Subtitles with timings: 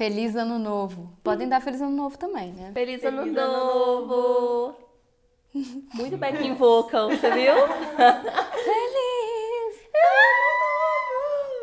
[0.00, 1.14] Feliz ano novo.
[1.22, 2.70] Podem dar feliz ano novo também, né?
[2.72, 4.74] Feliz, Feliz ano, ano novo!
[5.92, 7.52] Muito backing vocal, você viu?
[8.64, 9.76] Feliz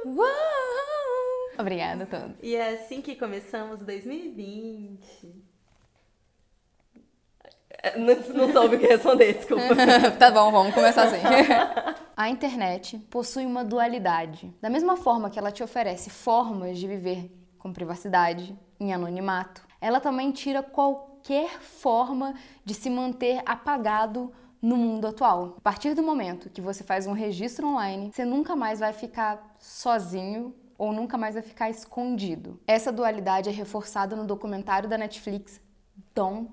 [0.05, 0.29] ano novo!
[1.57, 2.37] Obrigada a todos.
[2.43, 5.47] E é assim que começamos 2020.
[7.95, 9.75] Não, não soube o que responder, desculpa.
[10.19, 11.17] tá bom, vamos começar assim.
[12.15, 14.53] A internet possui uma dualidade.
[14.61, 19.99] Da mesma forma que ela te oferece formas de viver com privacidade, em anonimato, ela
[19.99, 22.33] também tira qualquer forma
[22.63, 24.31] de se manter apagado
[24.61, 25.55] no mundo atual.
[25.57, 29.55] A partir do momento que você faz um registro online, você nunca mais vai ficar
[29.59, 32.59] sozinho ou nunca mais vai ficar escondido.
[32.67, 35.59] Essa dualidade é reforçada no documentário da Netflix
[36.13, 36.49] Don't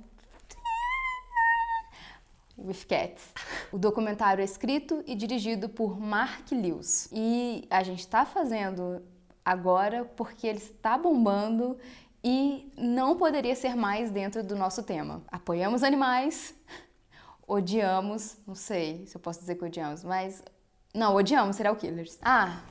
[2.57, 3.33] with Cats.
[3.73, 7.09] O documentário é escrito e dirigido por Mark Lewis.
[7.13, 9.03] E a gente está fazendo
[9.45, 11.77] agora porque ele está bombando
[12.23, 15.23] e não poderia ser mais dentro do nosso tema.
[15.31, 16.55] Apoiamos animais,
[17.47, 20.43] odiamos, não sei se eu posso dizer que odiamos, mas
[20.95, 22.19] não, odiamos serial killers.
[22.23, 22.63] Ah,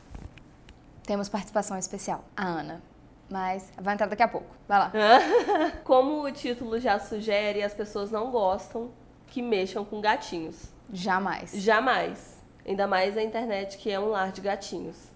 [1.03, 2.81] temos participação especial, a Ana.
[3.29, 4.55] Mas vai entrar daqui a pouco.
[4.67, 4.91] Vai lá.
[5.83, 8.91] Como o título já sugere, as pessoas não gostam
[9.27, 10.71] que mexam com gatinhos.
[10.91, 11.51] Jamais.
[11.53, 12.41] Jamais.
[12.65, 15.11] Ainda mais a internet que é um lar de gatinhos.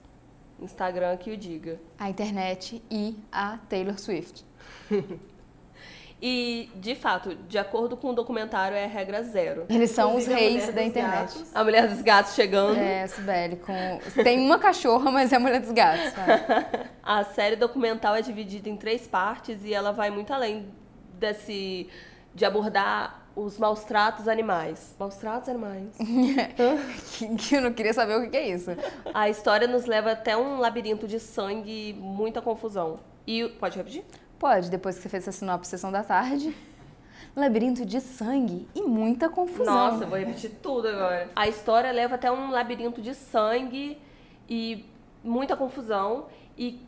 [0.62, 1.80] Instagram que o diga.
[1.98, 4.46] A internet e a Taylor Swift.
[6.20, 9.68] E, de fato, de acordo com o documentário, é regra zero.
[9.70, 11.34] Eles são os Inclusive, a reis da internet.
[11.38, 11.56] gatos.
[11.56, 12.76] A mulher dos gatos chegando.
[12.76, 14.24] É, Sibeli, com...
[14.24, 16.12] Tem uma cachorra, mas é a mulher dos gatos.
[17.04, 20.68] A série documental é dividida em três partes e ela vai muito além
[21.14, 21.88] desse
[22.34, 24.96] de abordar os maus tratos animais.
[25.00, 25.96] Maus tratos animais.
[27.38, 28.72] que, eu não queria saber o que é isso.
[29.14, 33.00] A história nos leva até um labirinto de sangue e muita confusão.
[33.28, 34.04] E pode repetir?
[34.40, 36.56] Pode, depois que você fez essa sinopse sessão da tarde.
[37.36, 39.92] Labirinto de sangue e muita confusão.
[39.92, 41.30] Nossa, vou repetir tudo agora.
[41.36, 44.02] A história leva até um labirinto de sangue
[44.50, 44.84] e
[45.24, 46.26] muita confusão
[46.58, 46.82] e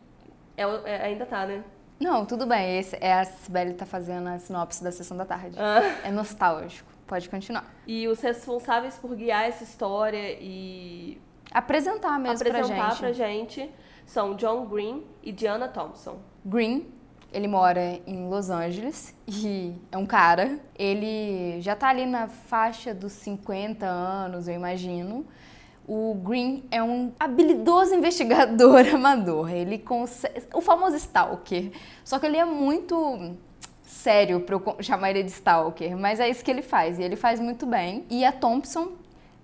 [0.58, 1.64] é, é- ainda tá, né?
[2.00, 2.80] Não, tudo bem.
[2.80, 5.58] Esse é a Sibeli tá fazendo a sinopse da sessão da tarde.
[5.60, 5.82] Ah.
[6.04, 6.90] É nostálgico.
[7.06, 7.66] Pode continuar.
[7.88, 11.20] E os responsáveis por guiar essa história e
[11.52, 13.56] Apresentar mesmo apresentar pra pra gente.
[13.56, 13.72] gente
[14.06, 16.20] são John Green e Diana Thompson.
[16.46, 16.88] Green,
[17.34, 20.60] ele mora em Los Angeles e é um cara.
[20.78, 25.26] Ele já tá ali na faixa dos 50 anos, eu imagino.
[25.88, 29.50] O Green é um habilidoso investigador amador.
[29.52, 30.44] Ele consegue.
[30.54, 31.72] O famoso Stalker.
[32.04, 33.36] Só que ele é muito
[33.90, 37.16] sério pra eu chamar ele de Stalker, mas é isso que ele faz e ele
[37.16, 38.06] faz muito bem.
[38.10, 38.94] E a Thompson,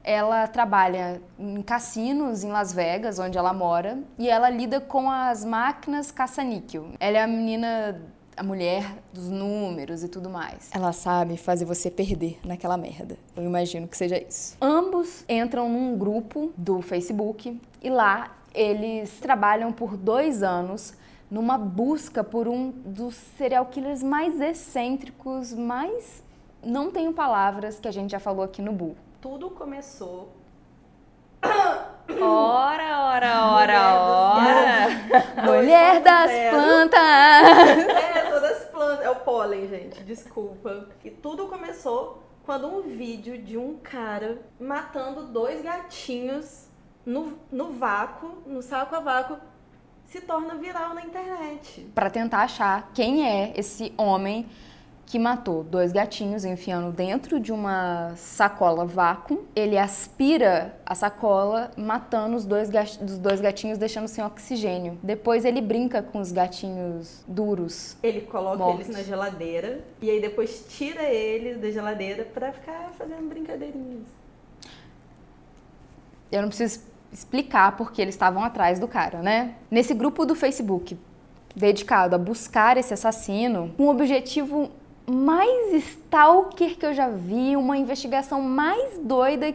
[0.03, 5.43] ela trabalha em cassinos em Las Vegas, onde ela mora, e ela lida com as
[5.43, 6.89] máquinas caça-níquel.
[6.99, 8.01] Ela é a menina,
[8.37, 10.69] a mulher dos números e tudo mais.
[10.73, 13.17] Ela sabe fazer você perder naquela merda.
[13.35, 14.57] Eu imagino que seja isso.
[14.61, 20.93] Ambos entram num grupo do Facebook e lá eles trabalham por dois anos
[21.29, 26.23] numa busca por um dos serial killers mais excêntricos, mais
[26.63, 28.95] não tenho palavras que a gente já falou aqui no Bull.
[29.21, 30.29] Tudo começou.
[31.43, 32.05] Ora,
[33.05, 34.87] ora, ora, ora.
[35.43, 36.55] Mulher das zero.
[36.55, 36.99] plantas!
[37.89, 39.05] É, todas as plantas.
[39.05, 40.03] É o pólen, gente.
[40.03, 40.87] Desculpa.
[41.03, 46.69] E tudo começou quando um vídeo de um cara matando dois gatinhos
[47.05, 49.37] no, no vácuo, no saco a vácuo,
[50.05, 51.81] se torna viral na internet.
[51.95, 54.47] Pra tentar achar quem é esse homem
[55.05, 59.45] que matou dois gatinhos enfiando dentro de uma sacola vácuo.
[59.55, 64.97] Ele aspira a sacola, matando os dois, dos dois gatinhos, deixando sem oxigênio.
[65.03, 67.95] Depois ele brinca com os gatinhos duros.
[68.01, 68.85] Ele coloca Mortos.
[68.87, 74.07] eles na geladeira e aí depois tira eles da geladeira pra ficar fazendo brincadeirinhas.
[76.31, 76.81] Eu não preciso
[77.13, 79.55] explicar porque eles estavam atrás do cara, né?
[79.69, 80.97] Nesse grupo do Facebook
[81.55, 84.69] dedicado a buscar esse assassino, um objetivo
[85.07, 89.53] mais stalker que eu já vi, uma investigação mais doida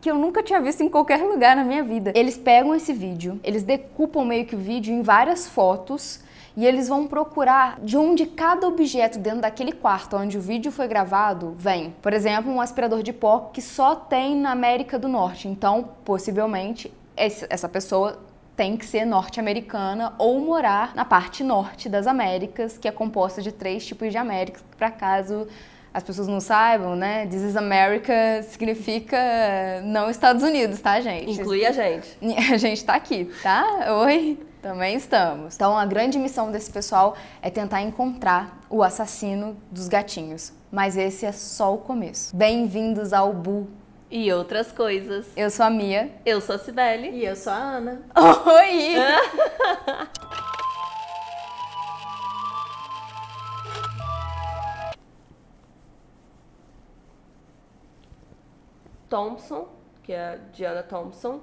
[0.00, 2.12] que eu nunca tinha visto em qualquer lugar na minha vida.
[2.14, 6.20] Eles pegam esse vídeo, eles decupam meio que o vídeo em várias fotos
[6.56, 10.88] e eles vão procurar de onde cada objeto dentro daquele quarto onde o vídeo foi
[10.88, 11.94] gravado vem.
[12.02, 15.46] Por exemplo, um aspirador de pó que só tem na América do Norte.
[15.46, 18.18] Então, possivelmente, essa pessoa
[18.58, 23.52] tem que ser norte-americana ou morar na parte norte das Américas, que é composta de
[23.52, 25.46] três tipos de Américas, para caso
[25.94, 27.24] as pessoas não saibam, né?
[27.28, 28.12] This is America
[28.42, 29.16] significa
[29.84, 31.40] não Estados Unidos, tá, gente?
[31.40, 32.18] Inclui a gente.
[32.52, 33.64] A gente tá aqui, tá?
[34.04, 35.54] Oi, também estamos.
[35.54, 40.52] Então, a grande missão desse pessoal é tentar encontrar o assassino dos gatinhos.
[40.70, 42.34] Mas esse é só o começo.
[42.36, 43.68] Bem-vindos ao Bu.
[44.10, 45.26] E outras coisas.
[45.36, 46.10] Eu sou a Mia.
[46.24, 47.10] Eu sou a Cibele.
[47.10, 48.02] E eu sou a Ana.
[48.16, 48.94] Oi!
[59.08, 59.68] Thompson,
[60.02, 61.40] que é a Diana Thompson,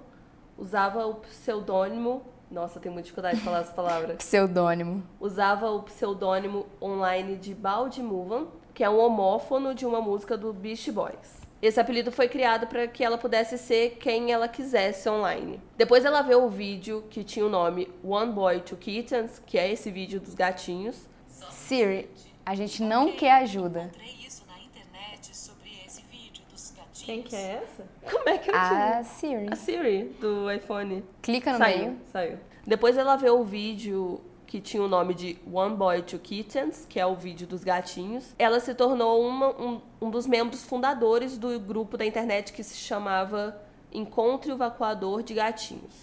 [0.57, 2.23] usava o pseudônimo.
[2.49, 4.15] Nossa, tem muita dificuldade de falar essa palavra.
[4.17, 5.03] Pseudônimo.
[5.19, 10.53] Usava o pseudônimo online de Baldy Movan, que é um homófono de uma música do
[10.53, 11.44] Beast Boys.
[11.65, 15.59] Esse apelido foi criado para que ela pudesse ser quem ela quisesse online.
[15.75, 19.71] Depois ela vê o vídeo que tinha o nome One Boy Two Kittens, que é
[19.71, 21.09] esse vídeo dos gatinhos.
[21.49, 22.07] Siri,
[22.45, 23.85] a gente não quer ajuda.
[23.85, 27.01] Encontrei isso na internet sobre esse vídeo dos gatinhos.
[27.03, 27.83] Quem que é essa?
[28.11, 29.03] Como é que eu A tinha?
[29.03, 29.47] Siri.
[29.49, 31.03] A Siri do iPhone.
[31.23, 31.97] Clica no saiu, meio.
[32.11, 32.37] saiu.
[32.67, 34.21] Depois ela vê o vídeo
[34.55, 38.33] que tinha o nome de One Boy Two Kittens, que é o vídeo dos gatinhos.
[38.39, 42.77] Ela se tornou uma- um, um dos membros fundadores do grupo da internet que se
[42.77, 43.61] chamava
[43.91, 45.93] Encontre o Vacuador de Gatinhos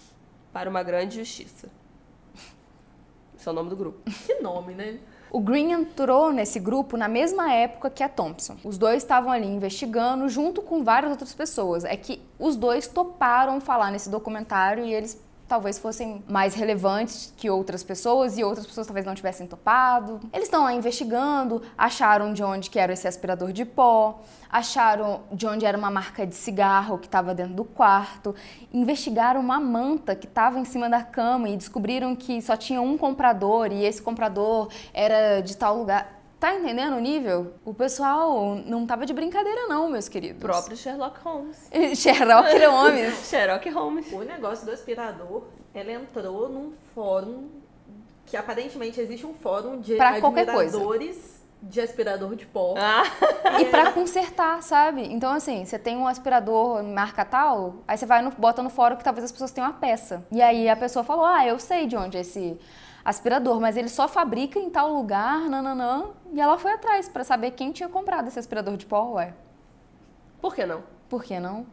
[0.51, 1.67] para uma grande justiça.
[3.35, 3.99] Esse é o nome do grupo.
[4.27, 4.99] Que nome, né?
[5.31, 8.55] O Green entrou nesse grupo na mesma época que a Thompson.
[8.63, 11.83] Os dois estavam ali investigando junto com várias outras pessoas.
[11.85, 17.49] É que os dois toparam falar nesse documentário e eles talvez fossem mais relevantes que
[17.49, 20.19] outras pessoas e outras pessoas talvez não tivessem topado.
[20.31, 25.45] Eles estão lá investigando, acharam de onde que era esse aspirador de pó, acharam de
[25.45, 28.35] onde era uma marca de cigarro que estava dentro do quarto,
[28.73, 32.97] investigaram uma manta que estava em cima da cama e descobriram que só tinha um
[32.97, 36.22] comprador e esse comprador era de tal lugar.
[36.43, 37.53] Tá entendendo o nível?
[37.63, 40.41] O pessoal não tava de brincadeira não, meus queridos.
[40.41, 41.69] Próprio Sherlock Holmes.
[41.95, 43.13] Sherlock Holmes.
[43.29, 44.11] Sherlock Holmes.
[44.11, 47.47] O negócio do aspirador, ela entrou num fórum
[48.25, 50.75] que aparentemente existe um fórum de Pra qualquer coisa.
[50.75, 52.75] admiradores de aspirador de pó.
[52.77, 53.03] Ah,
[53.61, 55.01] E pra consertar, sabe?
[55.13, 58.97] Então, assim, você tem um aspirador marca tal, aí você vai no, bota no fórum
[58.97, 60.25] que talvez as pessoas tenham uma peça.
[60.29, 62.59] E aí a pessoa falou: Ah, eu sei de onde é esse
[63.03, 66.05] aspirador, mas ele só fabrica em tal lugar, nananã.
[66.31, 69.33] E ela foi atrás pra saber quem tinha comprado esse aspirador de pó, ué.
[70.41, 70.83] por que não?
[71.09, 71.65] Por que não?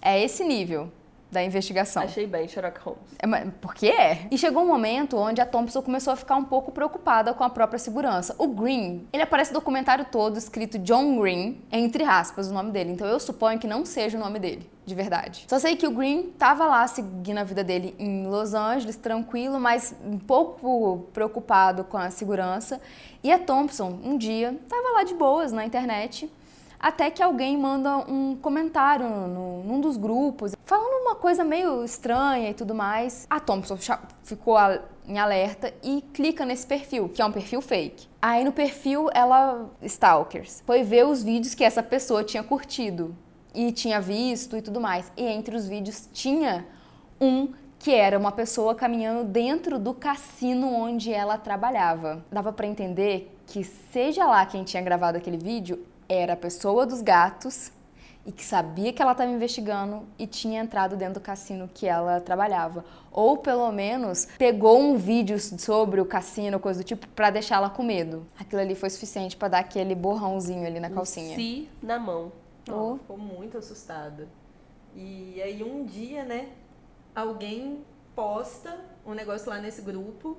[0.00, 0.90] É esse nível
[1.30, 2.02] da investigação.
[2.04, 3.02] Achei bem Sherlock Holmes.
[3.18, 4.26] É, mas- Porque é.
[4.30, 7.50] E chegou um momento onde a Thompson começou a ficar um pouco preocupada com a
[7.50, 8.34] própria segurança.
[8.38, 12.92] O Green, ele aparece no documentário todo escrito John Green, entre aspas, o nome dele.
[12.92, 15.44] Então eu suponho que não seja o nome dele, de verdade.
[15.46, 19.60] Só sei que o Green tava lá seguindo a vida dele em Los Angeles, tranquilo,
[19.60, 22.80] mas um pouco preocupado com a segurança.
[23.22, 26.30] E a Thompson, um dia, tava lá de boas na internet.
[26.80, 32.50] Até que alguém manda um comentário no- num dos grupos, falando uma coisa meio estranha
[32.50, 33.26] e tudo mais.
[33.28, 33.76] A Thompson
[34.22, 34.56] ficou
[35.06, 38.06] em alerta e clica nesse perfil, que é um perfil fake.
[38.22, 43.14] Aí no perfil, ela, Stalkers, foi ver os vídeos que essa pessoa tinha curtido
[43.58, 45.10] e tinha visto e tudo mais.
[45.16, 46.64] E entre os vídeos tinha
[47.20, 52.24] um que era uma pessoa caminhando dentro do cassino onde ela trabalhava.
[52.30, 57.02] Dava pra entender que seja lá quem tinha gravado aquele vídeo era a pessoa dos
[57.02, 57.72] gatos
[58.24, 62.20] e que sabia que ela estava investigando e tinha entrado dentro do cassino que ela
[62.20, 62.84] trabalhava.
[63.10, 67.70] Ou pelo menos pegou um vídeo sobre o cassino, coisa do tipo, pra deixar ela
[67.70, 68.24] com medo.
[68.38, 71.34] Aquilo ali foi suficiente pra dar aquele borrãozinho ali na calcinha.
[71.34, 72.30] Si na mão.
[72.68, 72.96] Ela Oh.
[72.98, 74.28] ficou muito assustada.
[74.94, 76.50] E aí um dia, né,
[77.14, 77.84] alguém
[78.14, 80.36] posta um negócio lá nesse grupo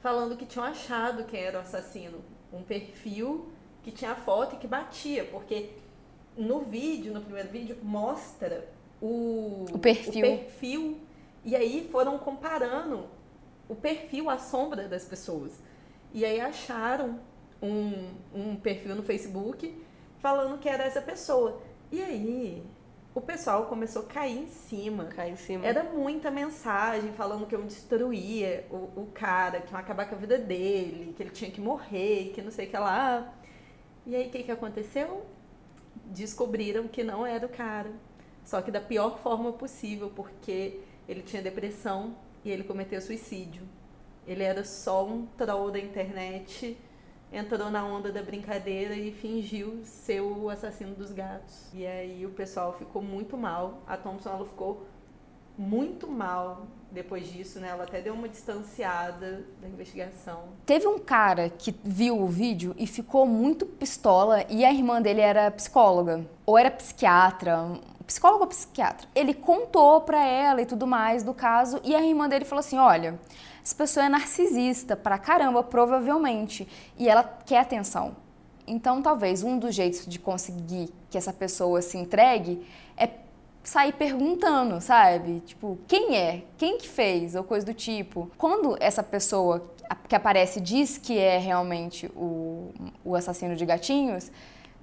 [0.00, 2.18] falando que tinham achado quem era o assassino.
[2.52, 3.48] Um perfil
[3.82, 5.70] que tinha foto e que batia, porque
[6.36, 8.68] no vídeo, no primeiro vídeo, mostra
[9.00, 10.12] o, O perfil.
[10.26, 10.98] o perfil,
[11.44, 13.06] e aí foram comparando
[13.68, 15.52] o perfil, a sombra das pessoas.
[16.12, 17.18] E aí acharam
[17.62, 19.74] um, um perfil no Facebook
[20.24, 21.60] falando que era essa pessoa.
[21.92, 22.62] E aí
[23.14, 25.04] o pessoal começou a cair em cima.
[25.04, 25.66] Cai em cima.
[25.66, 30.18] Era muita mensagem falando que eu destruía o, o cara, que iam acabar com a
[30.18, 33.34] vida dele, que ele tinha que morrer, que não sei o que lá.
[34.06, 35.26] E aí o que, que aconteceu?
[36.06, 37.92] Descobriram que não era o cara.
[38.42, 43.68] Só que da pior forma possível, porque ele tinha depressão e ele cometeu suicídio.
[44.26, 46.78] Ele era só um troll da internet,
[47.34, 51.68] entrou na onda da brincadeira e fingiu ser o assassino dos gatos.
[51.74, 53.82] E aí o pessoal ficou muito mal.
[53.86, 54.86] A Thompson ela ficou
[55.58, 57.68] muito mal depois disso, né?
[57.68, 60.44] Ela até deu uma distanciada da investigação.
[60.64, 65.20] Teve um cara que viu o vídeo e ficou muito pistola e a irmã dele
[65.20, 69.08] era psicóloga ou era psiquiatra, psicólogo ou psiquiatra.
[69.12, 72.78] Ele contou pra ela e tudo mais do caso e a irmã dele falou assim:
[72.78, 73.18] "Olha,
[73.64, 76.68] essa pessoa é narcisista pra caramba, provavelmente,
[76.98, 78.14] e ela quer atenção.
[78.66, 83.08] Então, talvez um dos jeitos de conseguir que essa pessoa se entregue é
[83.62, 85.40] sair perguntando, sabe?
[85.40, 86.42] Tipo, quem é?
[86.58, 87.34] Quem que fez?
[87.34, 88.30] Ou coisa do tipo.
[88.36, 89.70] Quando essa pessoa
[90.08, 92.70] que aparece diz que é realmente o,
[93.02, 94.30] o assassino de gatinhos,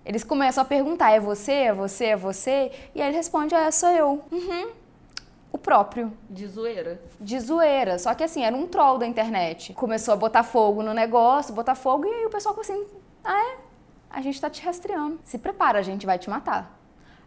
[0.03, 1.51] eles começam a perguntar: é você?
[1.51, 2.05] É você?
[2.05, 2.71] É você?
[2.95, 4.21] E aí ele responde: é, sou eu.
[4.31, 4.80] Uhum.
[5.51, 6.13] O próprio.
[6.29, 7.01] De zoeira.
[7.19, 7.99] De zoeira.
[7.99, 9.73] Só que assim, era um troll da internet.
[9.73, 12.85] Começou a botar fogo no negócio, botar fogo, e aí o pessoal ficou assim:
[13.23, 13.57] ah, é?
[14.09, 15.19] A gente tá te rastreando.
[15.23, 16.79] Se prepara, a gente vai te matar.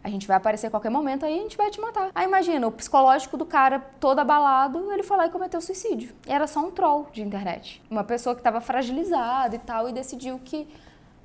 [0.02, 2.10] A gente vai aparecer a qualquer momento aí a gente vai te matar.
[2.14, 6.14] Aí imagina, o psicológico do cara todo abalado, ele foi lá e cometeu suicídio.
[6.26, 7.82] E era só um troll de internet.
[7.90, 10.68] Uma pessoa que estava fragilizada e tal, e decidiu que.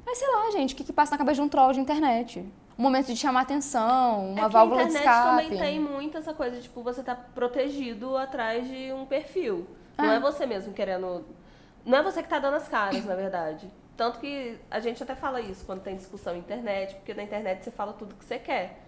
[0.06, 2.46] Mas sei lá, gente, o que, que passa na cabeça de um troll de internet?
[2.80, 5.44] Um momento de chamar atenção, uma é que válvula a de internet escape.
[5.44, 9.68] também tem muito essa coisa, tipo, você tá protegido atrás de um perfil.
[9.98, 10.16] Não É.
[10.16, 11.26] é você mesmo querendo.
[11.86, 13.70] Não é você que tá dando as caras, na verdade.
[13.98, 17.66] Tanto que a gente até fala isso quando tem discussão na internet, porque na internet
[17.66, 18.80] você fala tudo que você quer.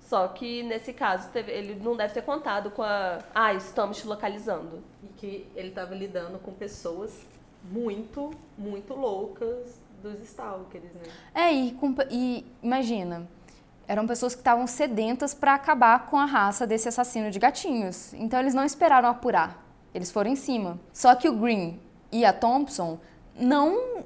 [0.00, 3.20] Só que nesse caso teve- ele não deve ter contado com a.
[3.32, 4.82] Ah, estamos te localizando.
[5.00, 7.24] E que ele tava lidando com pessoas
[7.62, 11.02] muito, muito loucas dos stalkers, né?
[11.34, 11.76] É, e,
[12.10, 13.28] e imagina,
[13.86, 18.12] eram pessoas que estavam sedentas para acabar com a raça desse assassino de gatinhos.
[18.14, 19.64] Então eles não esperaram apurar,
[19.94, 20.78] eles foram em cima.
[20.92, 21.80] Só que o Green
[22.12, 22.98] e a Thompson
[23.34, 24.04] não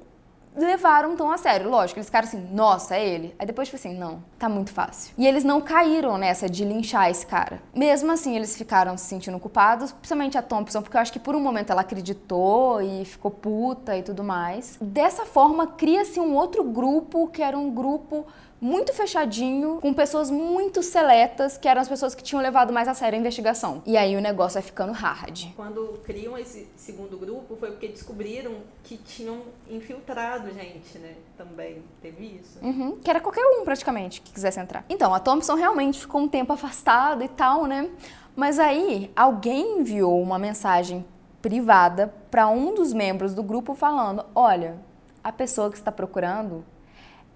[0.55, 1.69] levaram tão a sério.
[1.69, 3.35] Lógico, eles ficaram assim, nossa, é ele.
[3.37, 5.13] Aí depois, tipo assim, não, tá muito fácil.
[5.17, 7.61] E eles não caíram nessa de linchar esse cara.
[7.73, 11.35] Mesmo assim, eles ficaram se sentindo culpados, principalmente a Thompson, porque eu acho que por
[11.35, 14.77] um momento ela acreditou e ficou puta e tudo mais.
[14.81, 18.25] Dessa forma, cria-se um outro grupo, que era um grupo
[18.63, 22.93] muito fechadinho, com pessoas muito seletas, que eram as pessoas que tinham levado mais a
[22.93, 23.83] sério a investigação.
[23.85, 25.53] E aí o negócio vai ficando hard.
[25.53, 31.15] Quando criam esse segundo grupo foi porque descobriram que tinham infiltrado gente, né?
[31.37, 32.57] Também teve isso.
[32.61, 34.85] Uhum, que era qualquer um praticamente que quisesse entrar.
[34.87, 37.89] Então, a Thompson realmente ficou um tempo afastada e tal, né?
[38.33, 41.05] Mas aí alguém enviou uma mensagem
[41.41, 44.77] privada para um dos membros do grupo falando: olha,
[45.21, 46.63] a pessoa que está procurando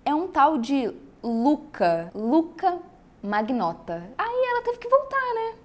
[0.05, 0.95] é um tal de
[1.27, 2.79] Luca, Luca
[3.21, 4.03] Magnota.
[4.17, 5.55] Aí ela teve que voltar, né?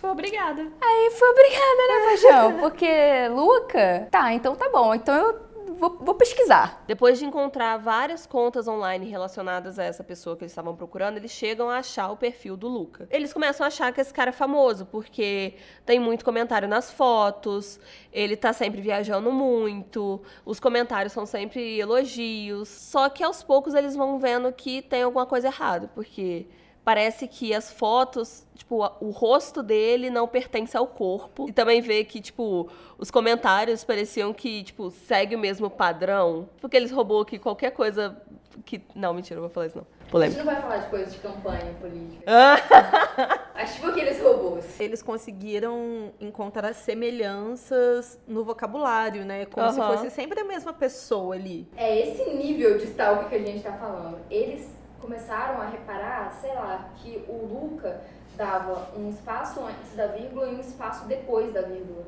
[0.00, 0.60] Foi obrigada.
[0.82, 2.58] Aí foi obrigada, né, paixão?
[2.60, 5.43] Porque Luca, tá, então tá bom, então eu
[5.78, 6.82] vou, vou pesquisar.
[6.86, 11.30] Depois de encontrar várias contas online relacionadas a essa pessoa que eles estavam procurando, eles
[11.30, 13.06] chegam a achar o perfil do Luca.
[13.10, 15.54] Eles começam a achar que esse cara é famoso, porque
[15.84, 17.78] tem muito comentário nas fotos,
[18.12, 22.68] ele tá sempre viajando muito, os comentários são sempre elogios.
[22.68, 26.46] Só que aos poucos eles vão vendo que tem alguma coisa errada, porque
[26.84, 31.48] parece que as fotos, tipo, a- o rosto dele não pertence ao corpo.
[31.48, 36.48] E também vê que, tipo, os comentários pareciam que, tipo, segue o mesmo padrão.
[36.60, 38.16] Porque eles roubou que qualquer coisa
[38.64, 38.82] que...
[38.94, 39.86] Não, mentira, não vou falar isso não.
[40.10, 40.44] Polêmica.
[40.44, 42.22] não vai falar de coisa de campanha política.
[42.26, 44.78] Ah, Acho tipo aqueles robôs.
[44.78, 49.46] Eles conseguiram encontrar semelhanças no vocabulário, né?
[49.46, 49.96] Como se Aham.
[49.96, 51.66] fosse sempre a mesma pessoa ali.
[51.76, 54.18] É esse nível de stalker que a gente tá falando.
[54.30, 54.68] Eles
[55.04, 58.00] começaram a reparar, sei lá, que o Luca
[58.36, 62.04] dava um espaço antes da vírgula e um espaço depois da vírgula.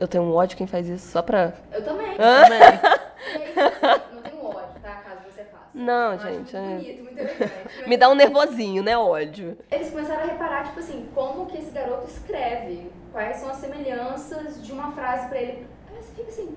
[0.00, 1.52] eu tenho um ódio quem faz isso só pra...
[1.70, 2.16] Eu também.
[2.16, 2.58] Também.
[2.58, 4.96] E aí, assim, não tenho ódio, tá?
[4.96, 5.68] Caso você faça.
[5.72, 6.76] Não, Eu gente, Muito é.
[6.76, 7.88] bonito, muito elegante.
[7.88, 9.56] Me dá um nervosinho, né, ódio.
[9.70, 14.60] Eles começaram a reparar, tipo assim, como que esse garoto escreve, quais são as semelhanças
[14.60, 15.68] de uma frase pra ele.
[15.88, 16.56] Aí você fica assim.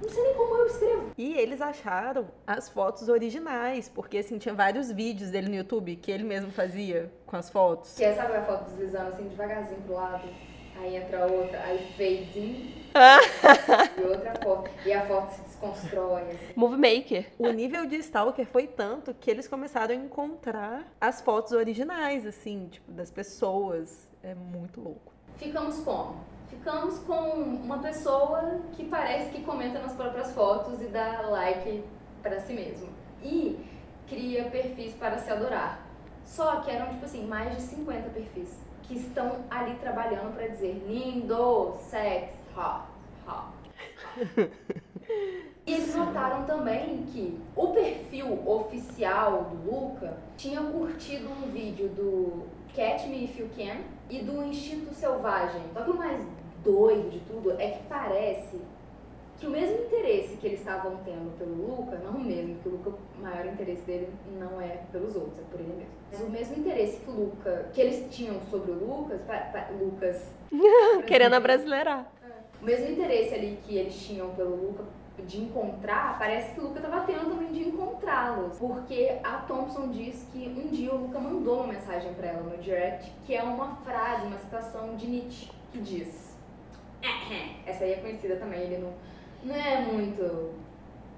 [0.00, 1.10] Não sei nem como eu escrevo.
[1.18, 6.10] E eles acharam as fotos originais, porque assim, tinha vários vídeos dele no YouTube que
[6.10, 7.94] ele mesmo fazia com as fotos.
[7.96, 10.28] Que é, sabe a foto deslizando assim, devagarzinho pro lado?
[10.80, 14.70] Aí entra outra, aí fade e outra foto.
[14.86, 16.52] E a foto se desconstrói, assim.
[16.54, 17.26] Movie Maker.
[17.36, 22.68] O nível de stalker foi tanto que eles começaram a encontrar as fotos originais, assim,
[22.70, 24.08] tipo, das pessoas.
[24.22, 25.12] É muito louco.
[25.36, 26.20] Ficamos como?
[26.48, 31.84] Ficamos com uma pessoa que parece que comenta nas próprias fotos e dá like
[32.22, 32.88] pra si mesmo.
[33.22, 33.58] E
[34.08, 35.80] cria perfis para se adorar.
[36.24, 40.82] Só que eram, tipo assim, mais de 50 perfis que estão ali trabalhando pra dizer
[40.88, 42.84] lindo, sex, hot,
[43.26, 44.50] hot.
[45.66, 52.46] E eles notaram também que o perfil oficial do Luca tinha curtido um vídeo do
[52.74, 53.78] Catch Me If You Can
[54.10, 55.62] e do Instinto Selvagem.
[55.72, 56.24] Só que o mais
[56.64, 58.60] doido de tudo é que parece
[59.38, 62.72] que o mesmo interesse que eles estavam tendo pelo Luca, não o mesmo, que o
[62.72, 65.92] Luca, o maior interesse dele não é pelos outros, é por ele mesmo.
[66.10, 69.68] Mas o mesmo interesse que o Luca, que eles tinham sobre o Lucas, pa, pa,
[69.80, 70.30] Lucas.
[71.06, 72.10] Querendo abrasileirar.
[72.60, 74.82] O mesmo interesse ali que eles tinham pelo Luca
[75.22, 78.58] de encontrar, parece que o Luca tava tendo também de encontrá-los.
[78.58, 82.58] Porque a Thompson diz que um dia o Luca mandou uma mensagem para ela no
[82.58, 86.36] direct, que é uma frase, uma citação de Nietzsche, que diz.
[87.66, 88.92] Essa aí é conhecida também, ele não,
[89.44, 90.54] não é muito.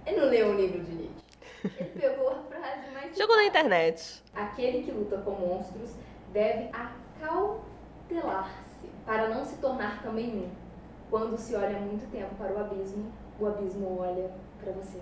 [0.07, 1.25] Ele não leu o livro de Nietzsche.
[1.65, 3.17] Ele pegou a frase mais.
[3.17, 4.23] Jogou na internet.
[4.35, 5.95] Aquele que luta com monstros
[6.33, 6.71] deve
[7.23, 10.49] acautelar-se para não se tornar também um.
[11.11, 13.13] Quando se olha muito tempo para o abismo,
[13.45, 14.31] o abismo olha
[14.63, 14.99] para você.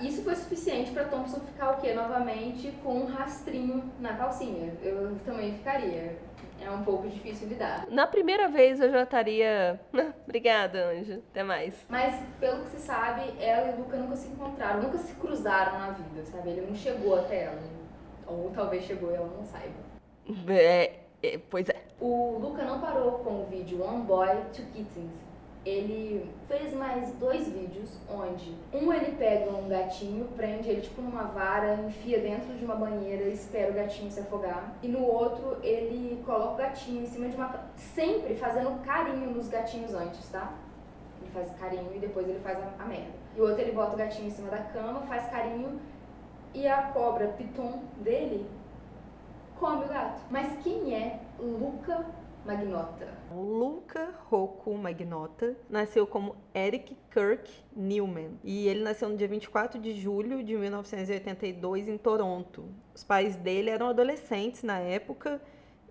[0.00, 1.94] Isso foi suficiente para Thompson ficar o quê?
[1.94, 4.74] Novamente com um rastrinho na calcinha.
[4.82, 6.18] Eu também ficaria.
[6.60, 7.86] É um pouco difícil lidar.
[7.88, 9.80] Na primeira vez eu já estaria.
[10.24, 11.22] Obrigada, Anjo.
[11.30, 11.86] Até mais.
[11.88, 15.78] Mas, pelo que se sabe, ela e o Luca nunca se encontraram, nunca se cruzaram
[15.78, 16.50] na vida, sabe?
[16.50, 17.62] Ele não chegou até ela.
[18.26, 19.74] Ou talvez chegou e ela não saiba.
[20.48, 21.76] É, é, pois é.
[22.00, 25.12] O Luca não parou com o vídeo One Boy, Two Kittens.
[25.64, 31.24] Ele fez mais dois vídeos onde um ele pega um gatinho, prende ele tipo numa
[31.24, 34.74] vara, enfia dentro de uma banheira e espera o gatinho se afogar.
[34.82, 39.48] E no outro ele coloca o gatinho em cima de uma sempre fazendo carinho nos
[39.48, 40.52] gatinhos antes, tá?
[41.22, 43.24] Ele faz carinho e depois ele faz a, a merda.
[43.34, 45.80] E o outro ele bota o gatinho em cima da cama, faz carinho
[46.52, 48.46] e a cobra piton dele
[49.58, 50.20] come o gato.
[50.30, 52.04] Mas quem é Luca
[52.44, 53.08] Magnota?
[53.32, 59.94] Luca Rocco Magnota nasceu como Eric Kirk Newman e ele nasceu no dia 24 de
[59.94, 62.68] julho de 1982 em Toronto.
[62.94, 65.40] Os pais dele eram adolescentes na época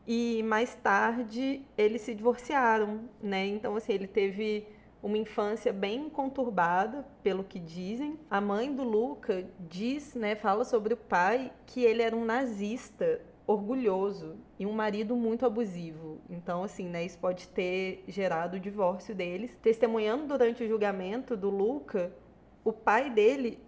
[0.06, 3.48] e mais tarde eles se divorciaram, né?
[3.48, 4.68] Então assim, ele teve
[5.02, 8.18] uma infância bem conturbada, pelo que dizem.
[8.30, 13.20] A mãe do Luca diz, né, fala sobre o pai que ele era um nazista
[13.46, 16.20] orgulhoso e um marido muito abusivo.
[16.30, 19.58] Então, assim, né, isso pode ter gerado o divórcio deles.
[19.62, 22.12] Testemunhando durante o julgamento do Luca,
[22.64, 23.60] o pai dele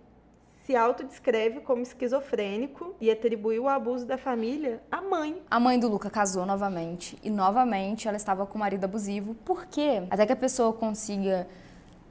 [0.66, 5.40] se autodescreve como esquizofrênico e atribuiu o abuso da família à mãe.
[5.52, 9.36] A mãe do Luca casou novamente e novamente ela estava com o marido abusivo.
[9.46, 10.04] Por quê?
[10.10, 11.48] Até que a pessoa consiga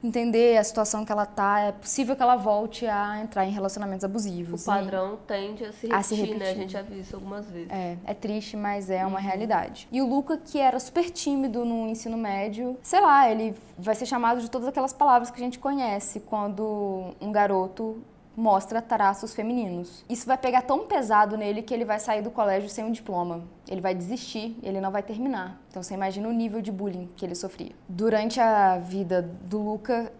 [0.05, 4.03] entender a situação que ela tá, é possível que ela volte a entrar em relacionamentos
[4.03, 4.61] O abusivos.
[4.63, 6.21] E- padrão tende a se repetir, A se né?
[6.21, 6.55] A repetir.
[6.55, 7.69] gente já viu isso algumas vezes.
[7.71, 9.87] É, é triste, mas é uma realidade.
[9.91, 14.05] E o Luca, que era super tímido no ensino médio, sei lá, ele vai ser
[14.05, 17.97] chamado de todas aquelas palavras que a gente conhece quando um garoto
[18.35, 20.03] mostra traços femininos.
[20.09, 23.43] Isso vai pegar tão pesado nele que ele vai sair do colégio sem um diploma.
[23.67, 25.61] Ele vai desistir, ele não vai terminar.
[25.69, 27.71] Então você imagina o nível de bullying que ele sofria.
[27.87, 30.11] Durante a vida do Luca,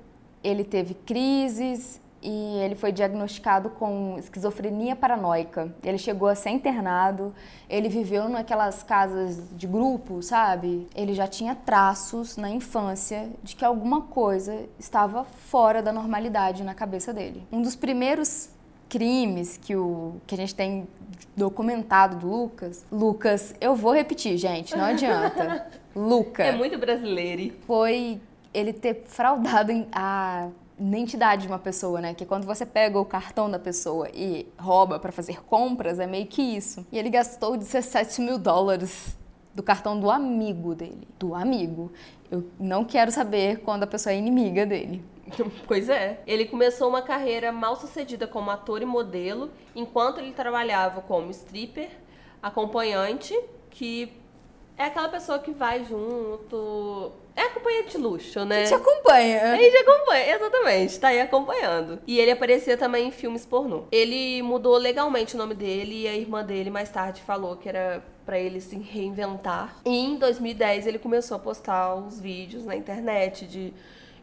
[0.43, 5.73] ele teve crises e ele foi diagnosticado com esquizofrenia paranoica.
[5.83, 7.33] Ele chegou a ser internado,
[7.69, 10.87] ele viveu naquelas casas de grupo, sabe?
[10.95, 16.73] Ele já tinha traços na infância de que alguma coisa estava fora da normalidade na
[16.73, 17.43] cabeça dele.
[17.51, 18.49] Um dos primeiros
[18.89, 20.87] crimes que, o, que a gente tem
[21.35, 22.85] documentado do Lucas.
[22.91, 25.67] Lucas, eu vou repetir, gente, não adianta.
[25.95, 27.55] Luca É muito brasileiro.
[27.65, 28.19] foi
[28.53, 29.87] ele ter fraudado em-
[30.77, 32.13] a identidade de uma pessoa, né?
[32.13, 36.27] Que quando você pega o cartão da pessoa e rouba pra fazer compras, é meio
[36.27, 36.85] que isso.
[36.91, 39.17] E ele gastou 17 mil dólares
[39.53, 41.07] do cartão do amigo dele.
[41.17, 41.91] Do amigo.
[42.29, 45.03] Eu não quero saber quando a pessoa é inimiga dele.
[45.65, 46.21] Pois é.
[46.27, 51.89] Ele começou uma carreira mal sucedida como ator e modelo, enquanto ele trabalhava como stripper,
[52.43, 53.33] acompanhante,
[53.71, 54.13] que
[54.77, 57.11] é aquela pessoa que vai junto.
[57.35, 58.63] É acompanhante de luxo, né?
[58.63, 59.53] Te acompanha.
[59.53, 61.99] A gente acompanha, exatamente, tá aí acompanhando.
[62.07, 63.83] E ele aparecia também em filmes pornô.
[63.91, 68.03] Ele mudou legalmente o nome dele e a irmã dele mais tarde falou que era
[68.25, 69.75] pra ele se reinventar.
[69.85, 73.73] E em 2010 ele começou a postar os vídeos na internet de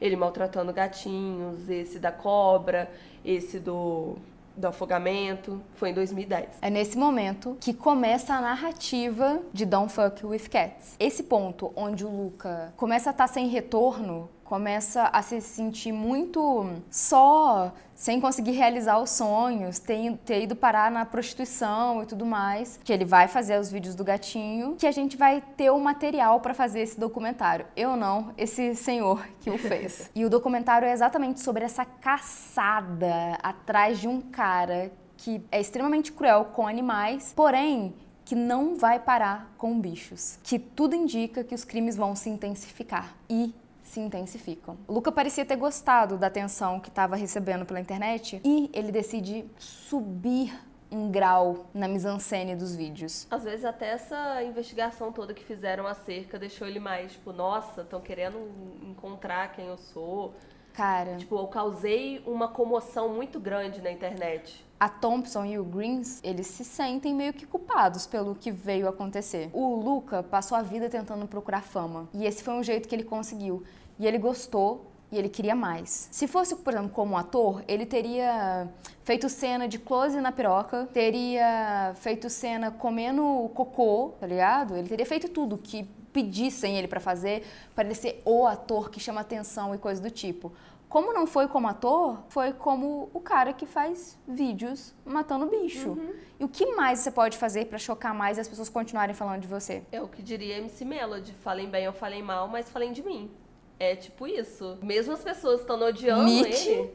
[0.01, 2.91] ele maltratando gatinhos, esse da cobra,
[3.25, 4.17] esse do,
[4.57, 5.63] do afogamento.
[5.75, 6.49] Foi em 2010.
[6.61, 10.97] É nesse momento que começa a narrativa de Don't Fuck With Cats.
[10.99, 16.67] Esse ponto onde o Luca começa a estar sem retorno, começa a se sentir muito
[16.91, 22.81] só, sem conseguir realizar os sonhos, ter, ter ido parar na prostituição e tudo mais,
[22.83, 26.41] que ele vai fazer os vídeos do gatinho, que a gente vai ter o material
[26.41, 27.65] para fazer esse documentário.
[27.77, 30.11] Eu não, esse senhor que o fez.
[30.17, 36.11] e o documentário é exatamente sobre essa caçada atrás de um cara que é extremamente
[36.11, 40.41] cruel com animais, porém que não vai parar com bichos.
[40.43, 43.15] Que tudo indica que os crimes vão se intensificar.
[43.31, 44.79] E se intensificam.
[44.89, 50.53] Luca parecia ter gostado da atenção que estava recebendo pela internet e ele decide subir
[50.91, 53.27] um grau na mise-en-scène dos vídeos.
[53.31, 58.01] Às vezes até essa investigação toda que fizeram acerca deixou ele mais, tipo, nossa, estão
[58.01, 58.39] querendo
[58.83, 60.35] encontrar quem eu sou.
[60.73, 64.65] Cara, Tipo, eu causei uma comoção muito grande na internet.
[64.81, 69.49] a Thompson e o Greens, eles se sentem meio que culpados pelo que veio acontecer.
[69.53, 73.05] O Luca passou a vida tentando procurar fama, e esse foi um jeito que ele
[73.05, 73.63] conseguiu.
[73.97, 76.09] E ele gostou e ele queria mais.
[76.11, 78.67] Se fosse, por exemplo, como ator, ele teria
[79.05, 84.75] feito cena de close na piroca, teria feito cena comendo cocô, tá ligado?
[84.75, 87.45] Ele teria feito tudo que pedissem ele pra fazer,
[87.75, 90.53] para ele ser o ator que chama atenção e coisa do tipo.
[90.89, 95.97] Como não foi como ator, foi como o cara que faz vídeos matando bicho.
[96.39, 99.41] E o que mais você pode fazer pra chocar mais e as pessoas continuarem falando
[99.41, 99.83] de você?
[99.91, 101.33] É o que diria MC Melody.
[101.43, 103.31] Falem bem ou falem mal, mas falem de mim.
[103.79, 104.77] É tipo isso.
[104.83, 106.69] Mesmo as pessoas estando odiando Nietzsche.
[106.69, 106.95] ele,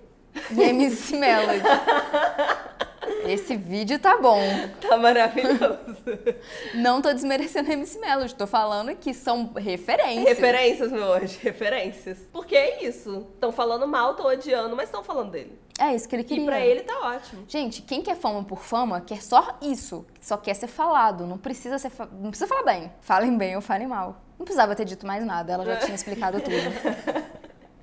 [0.51, 1.63] E MC Melody.
[3.25, 4.39] Esse vídeo tá bom.
[4.81, 5.95] tá maravilhoso.
[6.75, 10.25] Não tô desmerecendo MC Melody, tô falando que são referências.
[10.27, 12.17] referências, meu anjo, referências.
[12.31, 13.27] Porque é isso.
[13.33, 15.57] Estão falando mal, estão odiando, mas estão falando dele.
[15.79, 16.43] É isso que ele queria.
[16.43, 17.43] E pra ele tá ótimo.
[17.47, 21.77] Gente, quem quer fama por fama quer só isso, só quer ser falado, não precisa
[21.77, 22.91] ser, fa- não precisa falar bem.
[23.01, 24.21] Falem bem ou falem mal.
[24.39, 26.55] Não precisava ter dito mais nada, ela já tinha explicado tudo.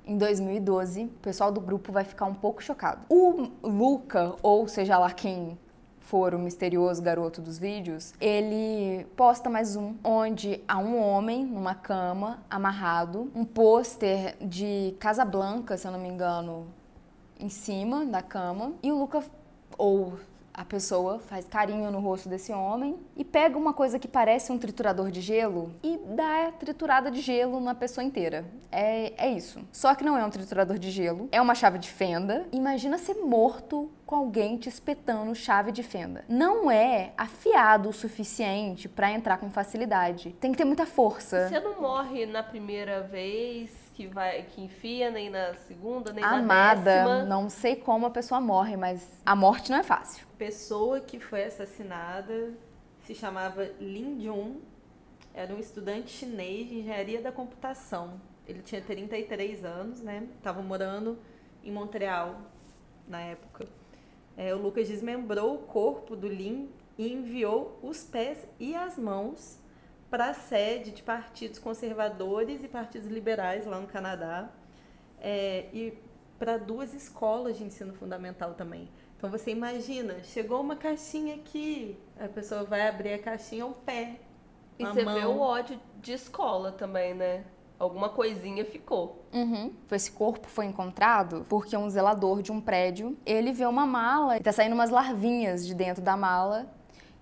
[0.07, 3.05] Em 2012, o pessoal do grupo vai ficar um pouco chocado.
[3.09, 5.57] O Luca, ou seja lá quem
[5.99, 11.73] for o misterioso garoto dos vídeos, ele posta mais um onde há um homem numa
[11.73, 16.67] cama amarrado, um pôster de Casablanca, se eu não me engano,
[17.39, 19.23] em cima da cama e o Luca
[19.75, 20.13] ou
[20.55, 24.57] a pessoa faz carinho no rosto desse homem e pega uma coisa que parece um
[24.57, 28.45] triturador de gelo e dá triturada de gelo na pessoa inteira.
[28.71, 29.59] É, é isso.
[29.71, 32.47] Só que não é um triturador de gelo, é uma chave de fenda.
[32.51, 36.23] Imagina ser morto com alguém te espetando chave de fenda.
[36.29, 40.35] Não é afiado o suficiente pra entrar com facilidade.
[40.39, 41.49] Tem que ter muita força.
[41.49, 46.37] Você não morre na primeira vez que vai que enfia, nem na segunda, nem na
[46.37, 47.23] Amada, décima.
[47.23, 50.27] não sei como a pessoa morre, mas a morte não é fácil.
[50.37, 52.53] pessoa que foi assassinada
[53.03, 54.57] se chamava Lin Jun,
[55.33, 58.19] era um estudante chinês de engenharia da computação.
[58.45, 60.27] Ele tinha 33 anos, né?
[60.37, 61.17] Estava morando
[61.63, 62.41] em Montreal
[63.07, 63.65] na época.
[64.35, 69.59] É, o Lucas desmembrou o corpo do Lin e enviou os pés e as mãos
[70.09, 74.49] para a sede de partidos conservadores e partidos liberais lá no Canadá
[75.19, 75.97] é, e
[76.37, 78.89] para duas escolas de ensino fundamental também.
[79.17, 84.19] Então você imagina, chegou uma caixinha aqui, a pessoa vai abrir a caixinha, um pé.
[84.77, 85.13] E você mão.
[85.15, 87.45] vê o ódio de escola também, né?
[87.79, 89.25] Alguma coisinha ficou.
[89.33, 89.73] Uhum.
[89.91, 94.39] Esse corpo foi encontrado porque um zelador de um prédio, ele vê uma mala e
[94.41, 96.67] tá saindo umas larvinhas de dentro da mala.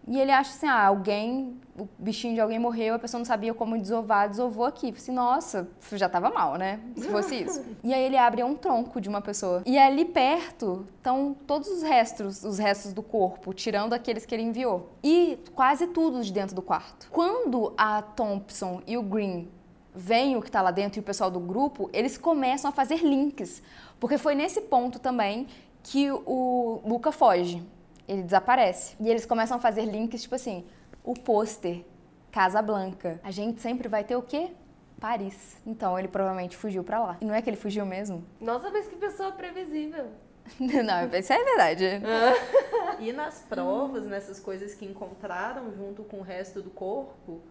[0.07, 3.53] E ele acha assim, ah, alguém, o bichinho de alguém morreu, a pessoa não sabia
[3.53, 4.87] como desovar, desovou aqui.
[4.87, 6.79] Falei assim, nossa, já tava mal, né?
[6.95, 7.63] Se fosse isso.
[7.83, 9.63] e aí ele abre um tronco de uma pessoa.
[9.65, 14.43] E ali perto estão todos os restos, os restos do corpo, tirando aqueles que ele
[14.43, 14.91] enviou.
[15.01, 17.07] E quase tudo de dentro do quarto.
[17.09, 19.47] Quando a Thompson e o Green
[19.95, 22.97] veem o que está lá dentro e o pessoal do grupo, eles começam a fazer
[22.97, 23.61] links.
[23.99, 25.47] Porque foi nesse ponto também
[25.81, 27.63] que o Luca foge.
[28.07, 28.95] Ele desaparece.
[28.99, 30.65] E eles começam a fazer links, tipo assim,
[31.03, 31.85] o pôster,
[32.31, 33.19] Casa Blanca.
[33.23, 34.51] A gente sempre vai ter o quê?
[34.99, 35.57] Paris.
[35.65, 37.17] Então ele provavelmente fugiu pra lá.
[37.21, 38.23] E não é que ele fugiu mesmo?
[38.39, 40.07] Nossa, mas que pessoa previsível.
[40.59, 41.85] não, isso é verdade.
[42.99, 47.41] E nas provas, nessas coisas que encontraram junto com o resto do corpo,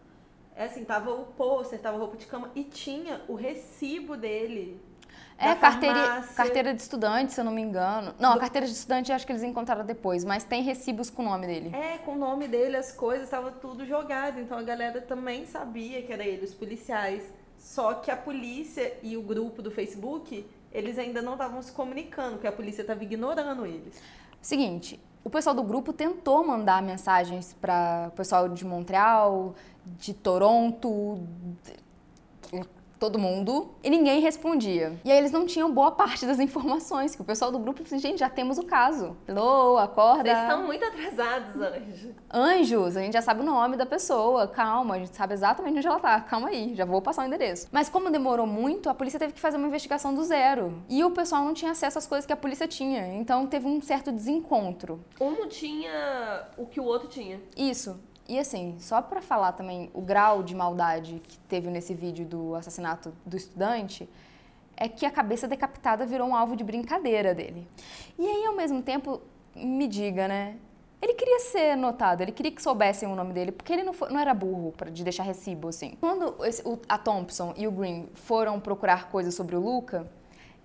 [0.55, 4.81] é assim, tava o pôster, tava a roupa de cama e tinha o recibo dele.
[5.39, 8.15] É, carteira, carteira de estudante, se eu não me engano.
[8.19, 11.25] Não, a carteira de estudante acho que eles encontraram depois, mas tem recibos com o
[11.25, 11.75] nome dele.
[11.75, 14.39] É, com o nome dele, as coisas, tava tudo jogado.
[14.39, 17.25] Então a galera também sabia que era ele, os policiais.
[17.59, 22.33] Só que a polícia e o grupo do Facebook, eles ainda não estavam se comunicando,
[22.33, 24.01] porque a polícia estava ignorando eles.
[24.41, 31.21] Seguinte, o pessoal do grupo tentou mandar mensagens para o pessoal de Montreal, de Toronto,
[33.03, 34.93] todo mundo e ninguém respondia.
[35.05, 37.89] E aí eles não tinham boa parte das informações, que o pessoal do grupo falou
[37.89, 39.17] assim, gente, já temos o caso.
[39.27, 40.23] Hello, acorda.
[40.23, 42.15] Vocês estão muito atrasados, Anjo.
[42.33, 45.87] Anjos, a gente já sabe o nome da pessoa, calma, a gente sabe exatamente onde
[45.89, 47.67] ela tá, calma aí, já vou passar o endereço.
[47.73, 50.81] Mas como demorou muito, a polícia teve que fazer uma investigação do zero.
[50.89, 53.83] E o pessoal não tinha acesso às coisas que a polícia tinha, então teve um
[53.83, 55.05] certo desencontro.
[55.21, 57.41] Um não tinha o que o outro tinha.
[57.57, 57.99] Isso.
[58.29, 62.55] E assim, só pra falar também o grau de maldade que teve nesse vídeo do
[62.55, 64.09] assassinato do estudante,
[64.77, 67.67] é que a cabeça decapitada virou um alvo de brincadeira dele.
[68.19, 69.21] E aí, ao mesmo tempo,
[69.55, 70.57] me diga, né?
[71.01, 74.09] Ele queria ser notado, ele queria que soubessem o nome dele, porque ele não, foi-
[74.11, 75.97] não era burro pra, de deixar recibo, assim.
[76.01, 80.09] Quando esse- o- a Thompson e o Green foram procurar coisas sobre o Luca,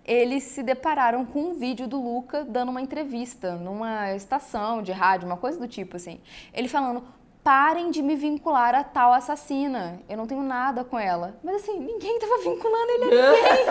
[0.05, 5.25] eles se depararam com um vídeo do Luca dando uma entrevista numa estação de rádio,
[5.27, 6.19] uma coisa do tipo assim.
[6.53, 7.03] Ele falando:
[7.47, 11.33] parem de me vincular a tal assassina, eu não tenho nada com ela.
[11.41, 13.65] Mas assim, ninguém tava vinculando ele a ninguém.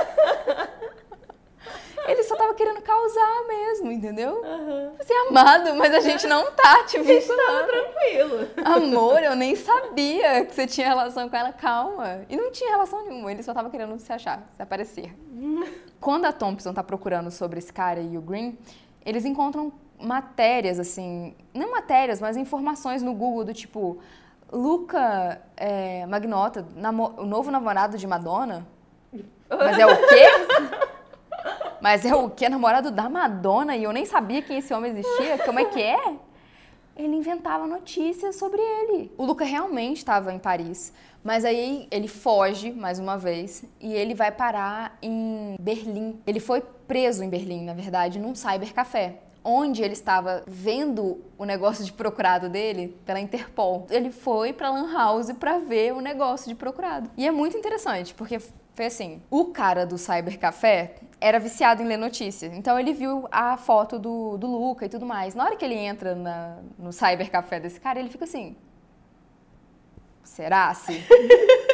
[2.09, 4.43] Ele só tava querendo causar mesmo, entendeu?
[4.99, 7.69] Assim, amado, mas a gente não tá te vinculando.
[7.69, 8.49] Tranquilo.
[8.65, 12.25] Amor, eu nem sabia que você tinha relação com ela, calma.
[12.31, 15.15] E não tinha relação nenhuma, ele só tava querendo se achar, se aparecer.
[16.01, 18.57] Quando a Thompson tá procurando sobre esse cara e o Green,
[19.05, 23.99] eles encontram matérias, assim, não matérias, mas informações no Google do tipo,
[24.53, 26.67] Luca é, Magnota,
[27.19, 28.67] o novo namorado de Madonna?
[29.49, 30.87] Mas é o quê?
[31.81, 32.49] Mas é o quê?
[32.49, 33.77] Namorado da Madonna?
[33.77, 35.39] E eu nem sabia que esse homem existia?
[35.45, 36.15] Como é que é?
[36.97, 39.13] Ele inventava notícias sobre ele.
[39.19, 44.15] O Luca realmente estava em Paris, mas aí ele foge mais uma vez e ele
[44.15, 46.19] vai parar em Berlim.
[46.27, 49.19] Ele foi preso em Berlim, na verdade, num cybercafé.
[49.49, 53.87] Onde ele estava vendo o negócio de procurado dele pela Interpol.
[53.91, 57.09] Ele foi pra Lan House pra ver o negócio de procurado.
[57.17, 58.41] E é muito interessante, porque
[58.75, 62.53] foi assim: o cara do cybercafé era viciado em ler notícias.
[62.55, 65.35] Então ele viu a foto do, do Luca e tudo mais.
[65.37, 68.57] Na hora que ele entra na- no cybercafé desse cara, ele fica assim:
[70.25, 71.03] será se?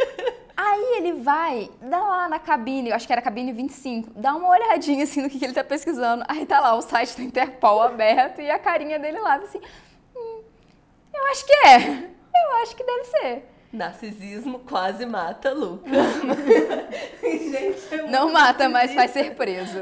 [0.72, 4.34] Aí ele vai, dá lá na cabine, eu acho que era a cabine 25, dá
[4.34, 6.24] uma olhadinha assim no que, que ele tá pesquisando.
[6.26, 9.60] Aí tá lá o site da Interpol aberto e a carinha dele lá, assim,
[10.16, 10.40] hum,
[11.12, 13.48] eu acho que é, eu acho que deve ser.
[13.70, 15.90] Narcisismo quase mata Luca.
[17.22, 19.78] Gente, é Não mata, mas faz ser preso.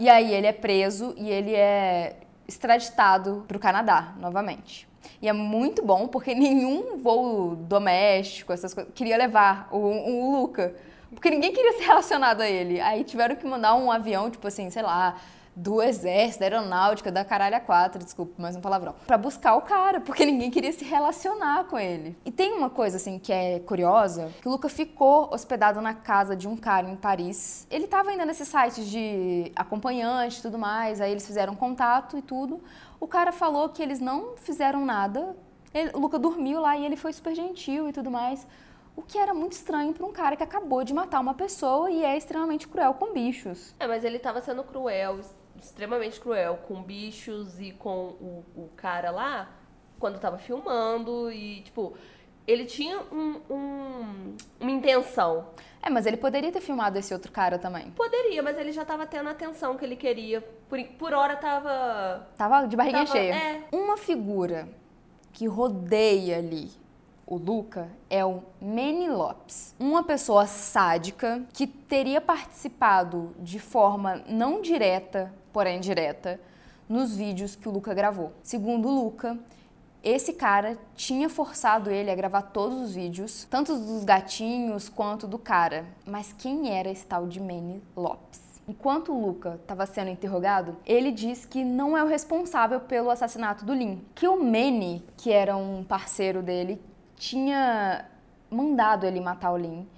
[0.00, 2.16] E aí ele é preso e ele é
[2.48, 4.88] extraditado pro Canadá novamente.
[5.20, 10.74] E é muito bom porque nenhum voo doméstico, essas coisas, queria levar o, o Luca.
[11.14, 12.80] Porque ninguém queria ser relacionado a ele.
[12.80, 15.16] Aí tiveram que mandar um avião, tipo assim, sei lá,
[15.56, 19.62] do exército, da aeronáutica, da caralho a quatro, desculpa, mais um palavrão, pra buscar o
[19.62, 22.16] cara, porque ninguém queria se relacionar com ele.
[22.24, 26.34] E tem uma coisa assim que é curiosa, que o Luca ficou hospedado na casa
[26.34, 27.66] de um cara em Paris.
[27.70, 32.22] Ele tava ainda nesse site de acompanhante e tudo mais, aí eles fizeram contato e
[32.22, 32.60] tudo.
[33.04, 35.36] O cara falou que eles não fizeram nada.
[35.74, 38.46] Ele- o Luca dormiu lá e ele foi super gentil e tudo mais.
[38.96, 42.02] O que era muito estranho pra um cara que acabou de matar uma pessoa e
[42.02, 43.74] é extremamente cruel com bichos.
[43.78, 45.20] É, mas ele tava sendo cruel,
[45.60, 49.50] extremamente cruel, com bichos e com o, o cara lá,
[49.98, 51.92] quando tava filmando e, tipo,
[52.46, 55.46] ele tinha um, um- uma intenção.
[55.82, 57.90] É, mas ele poderia ter filmado esse outro cara também.
[57.90, 60.40] Poderia, mas ele já tava tendo a atenção que ele queria.
[60.68, 62.26] Por, por hora tava.
[62.38, 63.34] Tava de barriguinha Tava- cheia.
[63.34, 63.64] é.
[63.70, 64.66] Uma figura
[65.32, 66.70] que rodeia ali
[67.26, 69.74] o Luca é o Manny Lopes.
[69.78, 76.40] Uma pessoa sádica que teria participado de forma não direta, porém direta,
[76.88, 78.32] nos vídeos que o Luca gravou.
[78.42, 79.38] Segundo o Luca,
[80.04, 85.38] esse cara tinha forçado ele a gravar todos os vídeos, tanto dos gatinhos quanto do
[85.38, 85.86] cara.
[86.06, 88.40] Mas quem era esse tal de Manny Lopes?
[88.68, 93.64] Enquanto o Luca estava sendo interrogado, ele diz que não é o responsável pelo assassinato
[93.64, 94.04] do Lin.
[94.14, 96.80] Que o Manny, que era um parceiro dele,
[97.16, 98.06] tinha
[98.50, 99.88] mandado ele matar o Lin.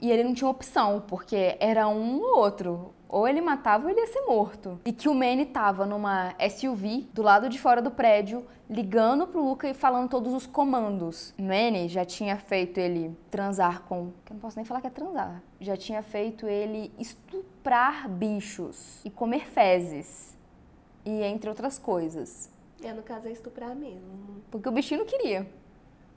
[0.00, 2.94] E ele não tinha opção, porque era um ou outro.
[3.08, 4.80] Ou ele matava ou ele ia ser morto.
[4.84, 9.44] E que o Manny tava numa SUV do lado de fora do prédio, ligando pro
[9.44, 11.32] Luca e falando todos os comandos.
[11.38, 14.10] O Manny já tinha feito ele transar com.
[14.24, 15.40] que Eu não posso nem falar que é transar.
[15.60, 20.36] Já tinha feito ele estuprar bichos e comer fezes.
[21.04, 22.50] E entre outras coisas.
[22.82, 24.42] É, no caso é estuprar mesmo.
[24.50, 25.46] Porque o bichinho não queria.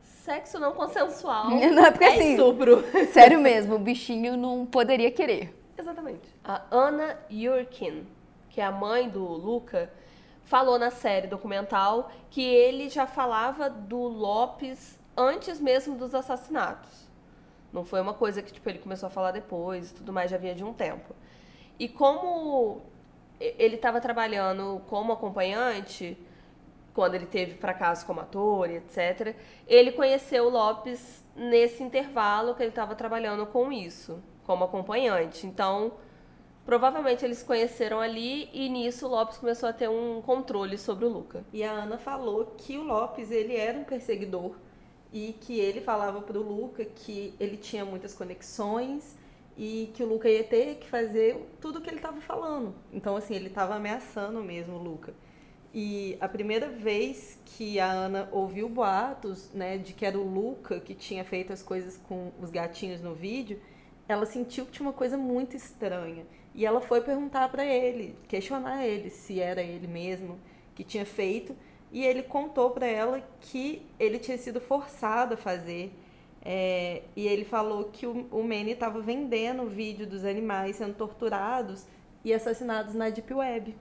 [0.02, 1.50] Sexo não consensual.
[1.72, 2.84] Não, é porque é assim- estupro.
[3.14, 5.56] Sério mesmo, o bichinho não poderia querer.
[5.78, 6.22] Exatamente.
[6.50, 8.08] A Anna Yurkin,
[8.50, 9.94] que é a mãe do Luca,
[10.42, 17.08] falou na série documental que ele já falava do Lopes antes mesmo dos assassinatos.
[17.72, 20.56] Não foi uma coisa que tipo, ele começou a falar depois tudo mais, já vinha
[20.56, 21.16] de um tempo.
[21.78, 22.82] E como
[23.40, 26.18] ele estava trabalhando como acompanhante,
[26.96, 29.36] quando ele teve fracasso como ator etc.,
[29.68, 35.46] ele conheceu o Lopes nesse intervalo que ele estava trabalhando com isso, como acompanhante.
[35.46, 35.94] Então,
[36.66, 41.06] provavelmente eles se conheceram ali e nisso o Lopes começou a ter um controle sobre
[41.06, 41.44] o Luca.
[41.52, 44.56] E a Ana falou que o Lopes ele era um perseguidor
[45.12, 49.18] e que ele falava pro Luca que ele tinha muitas conexões
[49.58, 52.74] e que o Luca ia ter que fazer tudo o que ele estava falando.
[52.94, 55.14] Então, assim, ele estava ameaçando mesmo o Luca.
[55.74, 60.80] E a primeira vez que a Ana ouviu boatos, né, de que era o Luca
[60.80, 63.60] que tinha feito as coisas com os gatinhos no vídeo,
[64.08, 66.26] ela sentiu que tinha uma coisa muito estranha.
[66.54, 70.38] E ela foi perguntar para ele, questionar ele se era ele mesmo
[70.76, 71.56] que tinha feito.
[71.92, 75.94] E ele contou para ela que ele tinha sido forçado a fazer.
[76.42, 80.94] É, e ele falou que o, o Manny estava vendendo o vídeo dos animais sendo
[80.94, 81.86] torturados
[82.24, 83.76] e assassinados na Deep Web.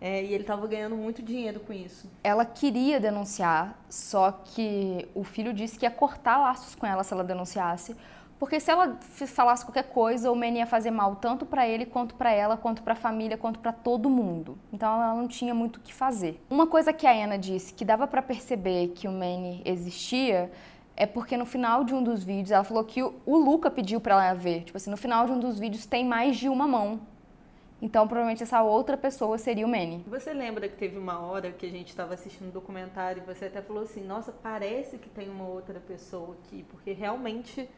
[0.00, 2.10] É, e ele estava ganhando muito dinheiro com isso.
[2.22, 7.12] Ela queria denunciar, só que o filho disse que ia cortar laços com ela se
[7.12, 7.96] ela denunciasse,
[8.38, 12.14] porque se ela falasse qualquer coisa, o Manny ia fazer mal tanto para ele, quanto
[12.14, 14.58] para ela, quanto para a família, quanto para todo mundo.
[14.72, 16.42] Então ela não tinha muito o que fazer.
[16.50, 20.50] Uma coisa que a Ana disse que dava para perceber que o Manny existia
[20.96, 24.00] é porque no final de um dos vídeos ela falou que o, o Luca pediu
[24.00, 24.64] para ela ver.
[24.64, 27.00] Tipo assim, no final de um dos vídeos tem mais de uma mão
[27.84, 30.02] então, provavelmente essa outra pessoa seria o Manny.
[30.06, 33.44] Você lembra que teve uma hora que a gente estava assistindo um documentário e você
[33.44, 37.68] até falou assim: nossa, parece que tem uma outra pessoa aqui, porque realmente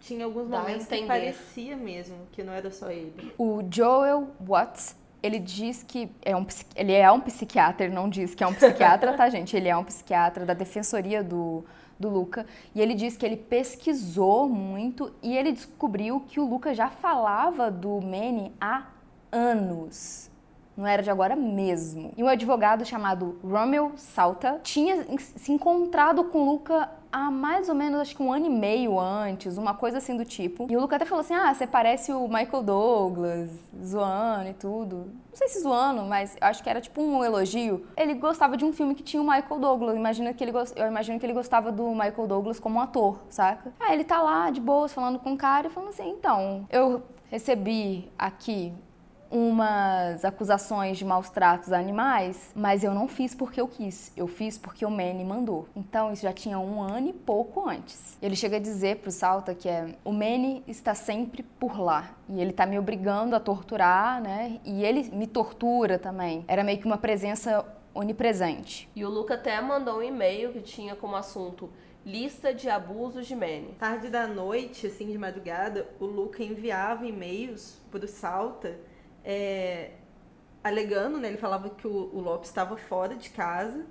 [0.00, 3.32] tinha alguns momentos que parecia mesmo que não era só ele.
[3.38, 8.34] O Joel Watts, ele diz que é um, ele é um psiquiatra, ele não diz
[8.34, 9.56] que é um psiquiatra, tá, gente?
[9.56, 11.64] Ele é um psiquiatra da defensoria do,
[11.98, 12.46] do Luca.
[12.74, 17.70] E ele diz que ele pesquisou muito e ele descobriu que o Luca já falava
[17.70, 18.86] do Manny há
[19.32, 20.30] anos.
[20.76, 22.12] Não era de agora mesmo.
[22.16, 27.74] E um advogado chamado Romeo Salta tinha se encontrado com o Luca há mais ou
[27.74, 30.66] menos, acho que um ano e meio antes, uma coisa assim do tipo.
[30.70, 33.50] E o Luca até falou assim: ah, você parece o Michael Douglas,
[33.82, 34.96] zoando e tudo.
[35.30, 37.86] Não sei se zoando, mas acho que era tipo um elogio.
[37.96, 39.96] Ele gostava de um filme que tinha o Michael Douglas.
[39.96, 43.72] Imagina que ele, gos- eu imagino que ele gostava do Michael Douglas como ator, saca?
[43.80, 47.02] Aí ele tá lá de boas falando com o cara e falando assim: então, eu
[47.30, 48.72] recebi aqui
[49.30, 54.12] umas acusações de maus tratos a animais, mas eu não fiz porque eu quis.
[54.16, 55.68] Eu fiz porque o Manny mandou.
[55.74, 58.16] Então isso já tinha um ano e pouco antes.
[58.20, 62.40] Ele chega a dizer pro Salta que é o Manny está sempre por lá e
[62.40, 64.60] ele tá me obrigando a torturar, né?
[64.64, 66.44] E ele me tortura também.
[66.48, 68.88] Era meio que uma presença onipresente.
[68.94, 71.70] E o Luca até mandou um e-mail que tinha como assunto
[72.06, 73.74] lista de abusos de Manny.
[73.80, 78.78] Tarde da noite, assim, de madrugada, o Luca enviava e-mails pro Salta,
[79.26, 79.90] é,
[80.62, 81.28] alegando, né?
[81.28, 83.84] Ele falava que o, o Lopes estava fora de casa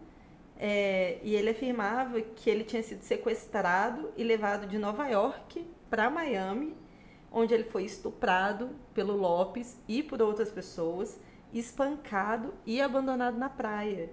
[0.58, 6.10] é, e ele afirmava que ele tinha sido sequestrado e levado de Nova York para
[6.10, 6.74] Miami,
[7.30, 11.20] onde ele foi estuprado pelo Lopes e por outras pessoas,
[11.54, 14.10] espancado e abandonado na praia.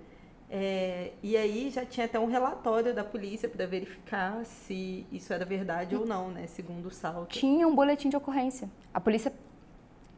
[0.50, 5.46] É, e aí já tinha até um relatório da polícia para verificar se isso era
[5.46, 6.46] verdade ou não, né?
[6.46, 7.30] Segundo o Salto.
[7.30, 8.68] Tinha um boletim de ocorrência.
[8.92, 9.32] A polícia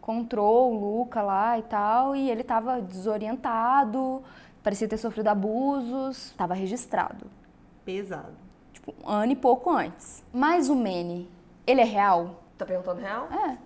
[0.04, 4.22] encontrou o Luca lá e tal, e ele tava desorientado,
[4.62, 7.26] parecia ter sofrido abusos, estava registrado.
[7.86, 8.34] Pesado.
[8.74, 10.22] Tipo, um ano e pouco antes.
[10.32, 11.26] Mas o Manny,
[11.66, 12.42] ele é real?
[12.58, 13.28] Tá perguntando real?
[13.32, 13.56] É.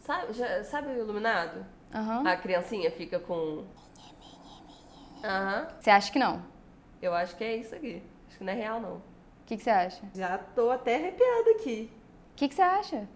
[0.00, 1.64] Sabe, já- sabe o iluminado?
[1.94, 2.26] Aham.
[2.26, 3.64] A criancinha fica com.
[5.22, 5.68] Aham.
[5.78, 6.36] Você acha que não?
[6.36, 6.42] O
[7.02, 8.02] Eu acho que é isso aqui.
[8.28, 9.02] Acho que não é real, não.
[9.44, 10.02] que, que você acha?
[10.14, 11.90] Já tô até arrepiada aqui.
[12.32, 13.08] O que, que você acha?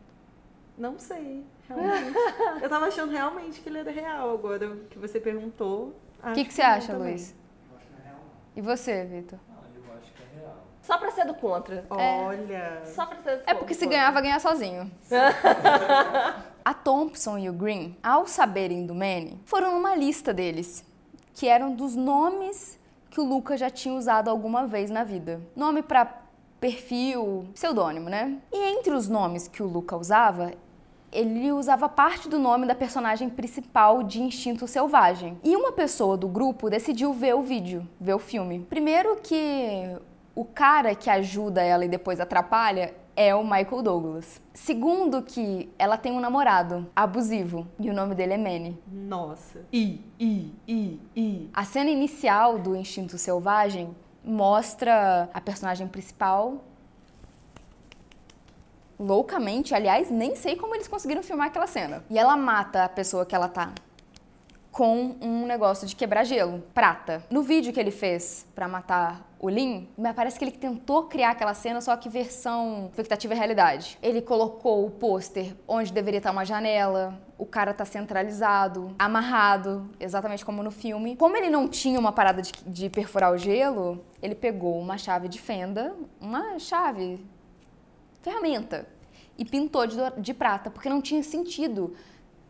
[0.77, 2.17] Não sei, realmente.
[2.63, 4.35] Eu tava achando realmente que ele era real.
[4.35, 5.95] Agora que você perguntou.
[6.23, 7.35] O que, que você acha, Luiz?
[8.55, 9.39] E você, Vitor?
[10.83, 11.85] Só pra ser do contra.
[11.89, 12.83] Olha.
[12.85, 13.99] Só pra ser do É porque se contra.
[13.99, 14.91] ganhar, vai ganhar sozinho.
[16.65, 20.85] A Thompson e o Green, ao saberem do Manny, foram numa lista deles,
[21.35, 22.79] que eram dos nomes
[23.11, 25.41] que o Luca já tinha usado alguma vez na vida.
[25.57, 26.21] Nome pra
[26.61, 28.39] perfil, pseudônimo, né?
[28.53, 30.53] E entre os nomes que o Luca usava,
[31.13, 35.39] ele usava parte do nome da personagem principal de Instinto Selvagem.
[35.45, 38.61] E uma pessoa do grupo decidiu ver o vídeo, ver o filme.
[38.61, 39.97] Primeiro que
[40.35, 44.41] o cara que ajuda ela e depois atrapalha é o Michael Douglas.
[44.55, 48.79] Segundo que ela tem um namorado abusivo e o nome dele é Manny.
[48.91, 49.67] Nossa.
[49.73, 51.51] I, I, I, I.
[51.53, 53.95] A cena inicial do Instinto Selvagem
[54.25, 56.65] mostra a personagem principal
[58.99, 59.75] loucamente.
[59.75, 62.05] Aliás, nem sei como eles conseguiram filmar aquela cena.
[62.11, 63.73] E ela mata a pessoa que ela tá
[64.73, 67.23] com um negócio de quebrar gelo, prata.
[67.31, 71.31] No vídeo que ele fez pra matar o Lin, me parece que ele tentou criar
[71.33, 73.99] aquela cena, só que versão expectativa e realidade.
[74.03, 80.45] Ele colocou o pôster onde deveria estar uma janela, o cara tá centralizado, amarrado, exatamente
[80.45, 81.17] como no filme.
[81.17, 85.29] Como ele não tinha uma parada de, de perfurar o gelo, ele pegou uma chave
[85.29, 87.21] de fenda, uma chave,
[88.23, 88.87] ferramenta,
[89.37, 91.95] e pintou de, de prata, porque não tinha sentido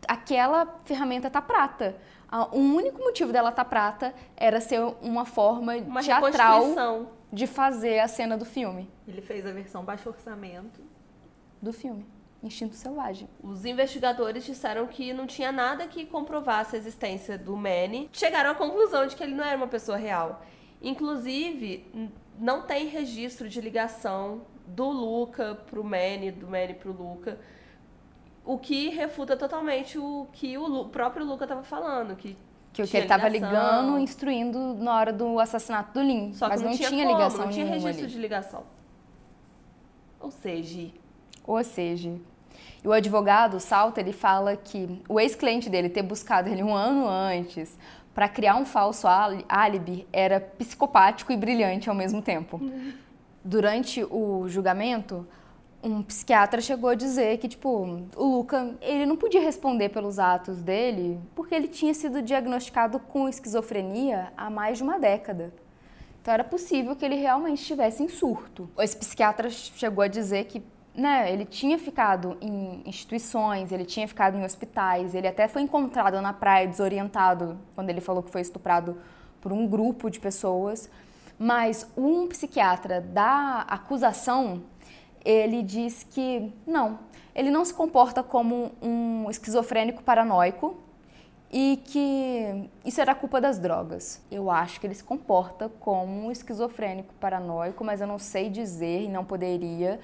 [0.07, 1.95] aquela ferramenta tá prata.
[2.51, 8.07] O único motivo dela tá prata era ser uma forma Uma teatral de fazer a
[8.07, 8.89] cena do filme.
[9.07, 10.81] Ele fez a versão baixo orçamento.
[11.61, 12.05] Do filme.
[12.41, 13.29] Instinto Selvagem.
[13.41, 18.09] Os investigadores disseram que não tinha nada que comprovasse a existência do Manny.
[18.11, 20.43] Chegaram à conclusão de que ele não era uma pessoa real.
[20.81, 21.85] Inclusive,
[22.37, 27.37] não tem registro de ligação do Luca pro Manny, do Manny pro Luca.
[28.45, 32.35] O que refuta totalmente o que o próprio Luca estava falando, que
[32.73, 33.81] Que o que ele tava ligação.
[33.85, 36.33] ligando, instruindo na hora do assassinato do Lin.
[36.33, 38.13] Só que Mas não, não, tinha, tinha como, ligação não tinha registro ali.
[38.13, 38.63] de ligação.
[40.19, 40.89] Ou seja,
[41.45, 42.13] Ou seja,
[42.83, 46.73] e o advogado, o Salta, ele fala que o ex-cliente dele ter buscado ele um
[46.73, 47.77] ano antes
[48.13, 52.59] para criar um falso áli- álibi era psicopático e brilhante ao mesmo tempo.
[53.43, 55.27] Durante o julgamento,
[55.83, 57.69] um psiquiatra chegou a dizer que, tipo,
[58.15, 63.27] o Luca, ele não podia responder pelos atos dele porque ele tinha sido diagnosticado com
[63.27, 65.53] esquizofrenia há mais de uma década.
[66.21, 68.69] Então era possível que ele realmente estivesse em surto.
[68.79, 70.63] Esse psiquiatra chegou a dizer que
[70.95, 76.21] né, ele tinha ficado em instituições, ele tinha ficado em hospitais, ele até foi encontrado
[76.21, 78.97] na praia desorientado quando ele falou que foi estuprado
[79.41, 80.89] por um grupo de pessoas.
[81.43, 84.63] Mas um psiquiatra da acusação,
[85.25, 86.99] ele diz que não,
[87.35, 90.81] ele não se comporta como um esquizofrênico paranoico,
[91.51, 94.25] e que isso era culpa das drogas.
[94.31, 99.01] Eu acho que ele se comporta como um esquizofrênico paranoico, mas eu não sei dizer
[99.01, 99.99] e não poderia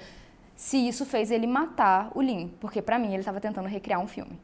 [0.57, 4.07] se isso fez ele matar o Lin, porque pra mim ele estava tentando recriar um
[4.07, 4.37] filme.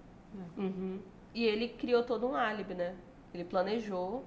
[0.58, 1.00] uhum.
[1.34, 2.96] e ele criou todo um álibi, né?
[3.34, 4.24] Ele planejou.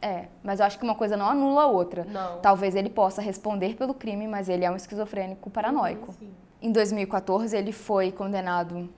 [0.00, 2.04] É, mas eu acho que uma coisa não anula a outra.
[2.04, 2.40] Não.
[2.40, 6.12] Talvez ele possa responder pelo crime, mas ele é um esquizofrênico paranoico.
[6.12, 6.30] Sim.
[6.60, 8.88] Em 2014, ele foi condenado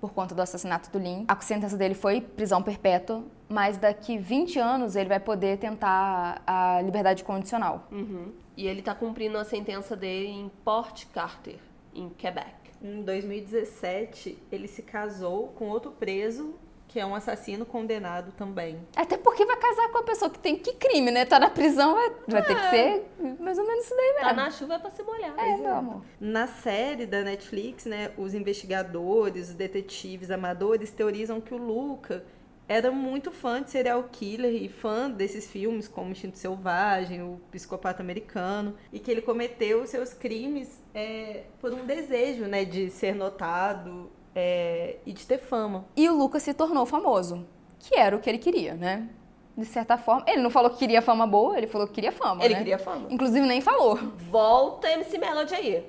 [0.00, 1.24] por conta do assassinato do Lin.
[1.28, 6.80] A sentença dele foi prisão perpétua, mas daqui 20 anos ele vai poder tentar a
[6.82, 7.86] liberdade condicional.
[7.90, 8.32] Uhum.
[8.56, 11.58] E ele tá cumprindo a sentença dele em Port Carter,
[11.94, 12.54] em Quebec.
[12.82, 16.54] Em 2017, ele se casou com outro preso,
[16.96, 18.78] que é um assassino condenado também.
[18.96, 21.26] Até porque vai casar com a pessoa que tem que crime, né?
[21.26, 23.06] Tá na prisão, vai, vai ter que ser
[23.38, 24.36] mais ou menos isso daí Tá mesmo.
[24.36, 25.34] na chuva é pra se molhar.
[25.38, 26.00] É, meu amor.
[26.18, 32.24] Na série da Netflix, né, os investigadores, os detetives amadores teorizam que o Luca
[32.66, 38.02] era muito fã de serial killer e fã desses filmes como Instinto Selvagem, o Psicopata
[38.02, 43.14] Americano, e que ele cometeu os seus crimes é, por um desejo, né, de ser
[43.14, 45.86] notado é, e de ter fama.
[45.96, 47.46] E o Lucas se tornou famoso,
[47.78, 49.08] que era o que ele queria, né?
[49.56, 50.24] De certa forma.
[50.28, 52.44] Ele não falou que queria fama boa, ele falou que queria fama.
[52.44, 52.58] Ele né?
[52.58, 53.06] queria fama.
[53.08, 53.96] Inclusive nem falou.
[54.30, 55.86] Volta MC Melody aí.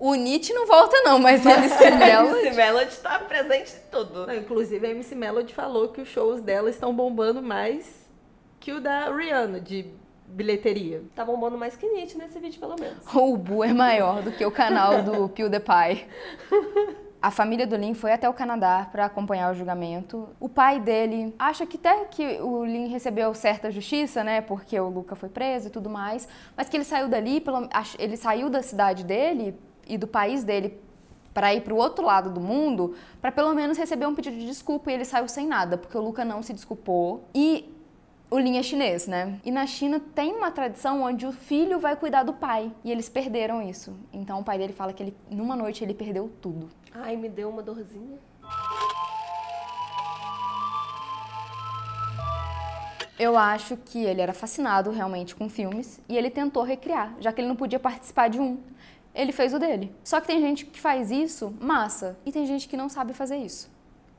[0.00, 2.40] O Nietzsche não volta, não, mas ele se Melody.
[2.40, 4.26] MC Melody tá presente em tudo.
[4.26, 8.08] Não, inclusive a MC Melody falou que os shows dela estão bombando mais
[8.58, 9.86] que o da Rihanna de
[10.26, 11.04] bilheteria.
[11.14, 12.98] Tá bombando mais que Nietzsche nesse vídeo, pelo menos.
[13.14, 16.04] O Bu é maior do que o canal do PewDiePie.
[17.20, 20.28] A família do Lin foi até o Canadá para acompanhar o julgamento.
[20.38, 24.40] O pai dele acha que até que o Lin recebeu certa justiça, né?
[24.40, 26.28] Porque o Luca foi preso e tudo mais.
[26.56, 27.42] Mas que ele saiu dali,
[27.98, 29.58] ele saiu da cidade dele
[29.88, 30.80] e do país dele
[31.34, 34.46] para ir para o outro lado do mundo, para pelo menos receber um pedido de
[34.46, 37.24] desculpa e ele saiu sem nada, porque o Luca não se desculpou.
[37.34, 37.72] E
[38.30, 39.40] o Lin é chinês, né?
[39.44, 42.70] E na China tem uma tradição onde o filho vai cuidar do pai.
[42.84, 43.96] E eles perderam isso.
[44.12, 46.68] Então o pai dele fala que ele, numa noite ele perdeu tudo.
[46.92, 48.18] Ai, me deu uma dorzinha.
[53.18, 57.40] Eu acho que ele era fascinado realmente com filmes e ele tentou recriar, já que
[57.40, 58.62] ele não podia participar de um.
[59.12, 59.92] Ele fez o dele.
[60.04, 63.36] Só que tem gente que faz isso, massa, e tem gente que não sabe fazer
[63.36, 63.68] isso.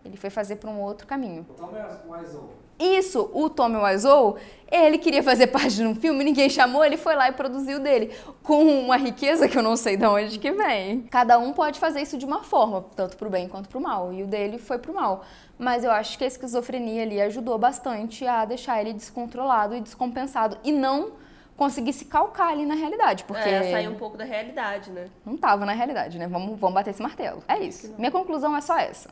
[0.04, 1.46] Ele foi fazer para um outro caminho.
[1.58, 2.50] Tommy Wiseau.
[2.80, 4.38] Isso, o Tommy Wiseau,
[4.72, 8.16] ele queria fazer parte de um filme, ninguém chamou, ele foi lá e produziu dele.
[8.42, 11.02] Com uma riqueza que eu não sei de onde que vem.
[11.12, 14.14] Cada um pode fazer isso de uma forma, tanto pro bem quanto pro mal.
[14.14, 15.26] E o dele foi pro mal.
[15.58, 20.58] Mas eu acho que a esquizofrenia ali ajudou bastante a deixar ele descontrolado e descompensado.
[20.64, 21.12] E não
[21.58, 25.08] conseguir se calcar ali na realidade, porque É, sair um pouco da realidade, né?
[25.26, 26.26] não tava na realidade, né?
[26.26, 27.44] Vamos, vamos bater esse martelo.
[27.50, 27.94] É isso.
[27.98, 29.10] Minha conclusão é só essa.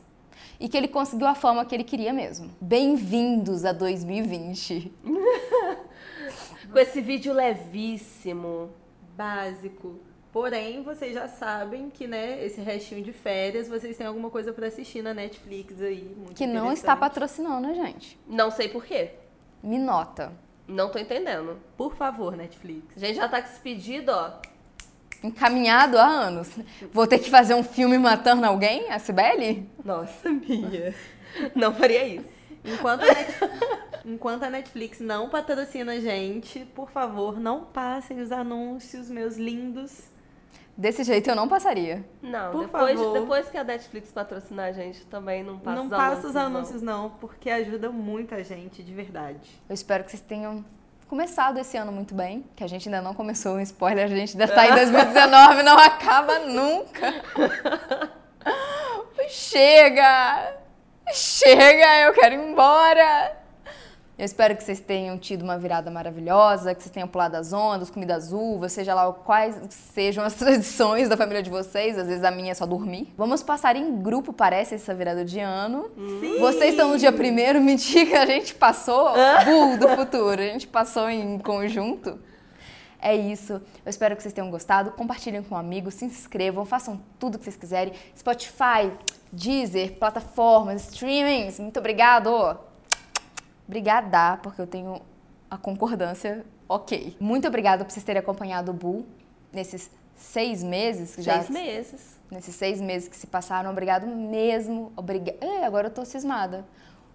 [0.59, 2.49] E que ele conseguiu a fama que ele queria mesmo.
[2.59, 4.91] Bem-vindos a 2020.
[6.71, 8.71] Com esse vídeo levíssimo.
[9.15, 9.99] Básico.
[10.31, 14.67] Porém, vocês já sabem que, né, esse restinho de férias, vocês têm alguma coisa pra
[14.67, 16.15] assistir na Netflix aí.
[16.17, 18.19] Muito Que não está patrocinando a gente.
[18.27, 19.11] Não sei por quê.
[19.61, 20.33] Me nota.
[20.67, 21.59] Não tô entendendo.
[21.77, 22.97] Por favor, Netflix.
[22.97, 24.33] A gente já tá com esse pedido, ó.
[25.23, 26.49] Encaminhado há anos.
[26.93, 29.67] Vou ter que fazer um filme matando alguém, a Cibele?
[29.83, 30.93] Nossa, Mia.
[31.55, 32.37] Não faria isso.
[32.63, 33.37] Enquanto a, Net-
[34.05, 40.03] Enquanto a Netflix não patrocina a gente, por favor, não passem os anúncios, meus lindos.
[40.77, 42.05] Desse jeito eu não passaria.
[42.21, 43.19] Não, Por depois, favor.
[43.19, 46.29] depois que a Netflix patrocinar a gente, também não passa não os passa anúncios.
[46.29, 49.49] os anúncios, não, porque ajuda muita gente, de verdade.
[49.67, 50.63] Eu espero que vocês tenham
[51.07, 54.33] começado esse ano muito bem, que a gente ainda não começou um spoiler, a gente
[54.33, 57.13] ainda tá em 2019, não acaba nunca.
[59.29, 60.53] Chega!
[61.11, 63.46] Chega, eu quero ir embora!
[64.17, 67.91] Eu espero que vocês tenham tido uma virada maravilhosa, que vocês tenham pulado as ondas,
[67.91, 69.55] comido as uvas, seja lá quais
[69.93, 73.13] sejam as tradições da família de vocês, às vezes a minha é só dormir.
[73.15, 75.91] Vamos passar em grupo, parece, essa virada de ano.
[75.95, 76.39] Sim!
[76.39, 79.11] Vocês estão no dia primeiro, mentira, a gente passou,
[79.45, 82.17] burro do futuro, a gente passou em conjunto.
[82.99, 83.53] É isso.
[83.53, 84.89] Eu espero que vocês tenham gostado.
[84.91, 87.93] Compartilhem com amigos, se inscrevam, façam tudo o que vocês quiserem.
[88.17, 88.91] Spotify,
[89.31, 91.59] Deezer, plataformas, streamings.
[91.59, 92.57] Muito obrigado.
[93.67, 95.01] Obrigada, porque eu tenho
[95.49, 97.15] a concordância ok.
[97.19, 99.05] Muito obrigada por vocês terem acompanhado o Bull
[99.51, 101.15] nesses seis meses.
[101.15, 102.19] que já Seis meses.
[102.31, 103.69] nesses seis meses que se passaram.
[103.71, 104.91] Obrigado mesmo.
[104.95, 105.35] Obriga...
[105.41, 106.65] É, agora eu tô cismada.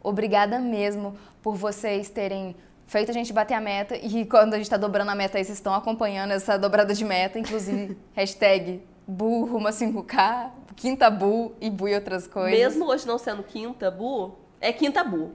[0.03, 4.69] Obrigada mesmo por vocês terem feito a gente bater a meta e quando a gente
[4.69, 9.45] tá dobrando a meta aí, vocês estão acompanhando essa dobrada de meta, inclusive hashtag Bu
[9.45, 12.59] rumo a 5K, quinta Bu e Bu e outras coisas.
[12.59, 15.33] Mesmo hoje não sendo quinta bu, é quinta bu.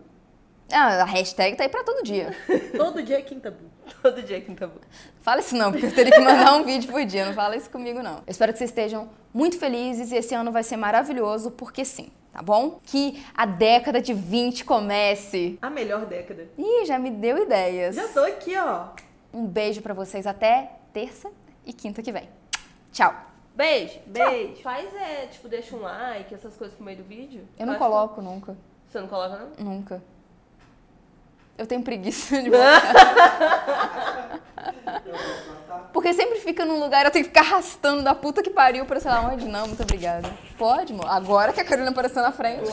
[0.71, 2.35] Ah, a hashtag tá aí pra todo dia.
[2.75, 3.65] Todo dia é quinta bu.
[4.01, 4.79] Todo dia é quinta bu.
[5.21, 7.25] Fala isso não, porque eu teria que mandar um vídeo por dia.
[7.25, 8.15] Não fala isso comigo, não.
[8.17, 12.11] Eu espero que vocês estejam muito felizes e esse ano vai ser maravilhoso, porque sim,
[12.33, 12.79] tá bom?
[12.83, 15.57] Que a década de 20 comece.
[15.61, 16.47] A melhor década.
[16.57, 17.95] Ih, já me deu ideias.
[17.95, 18.87] Já tô aqui, ó.
[19.33, 21.31] Um beijo pra vocês até terça
[21.65, 22.27] e quinta que vem.
[22.91, 23.13] Tchau.
[23.55, 23.99] Beijo.
[24.05, 24.61] Beijo.
[24.61, 27.47] Faz, é, tipo, deixa um like, essas coisas pro meio do vídeo.
[27.57, 28.51] Eu não acho coloco nunca.
[28.53, 29.65] que- Você não coloca, não?
[29.65, 30.03] Nunca.
[31.57, 34.39] Eu tenho preguiça de botar.
[35.91, 38.99] Porque sempre fica num lugar, eu tenho que ficar arrastando da puta que pariu pra
[38.99, 39.47] sei lá onde.
[39.47, 40.29] Não, muito obrigada.
[40.57, 41.07] Pode, amor.
[41.09, 42.69] Agora que a Carolina apareceu na frente.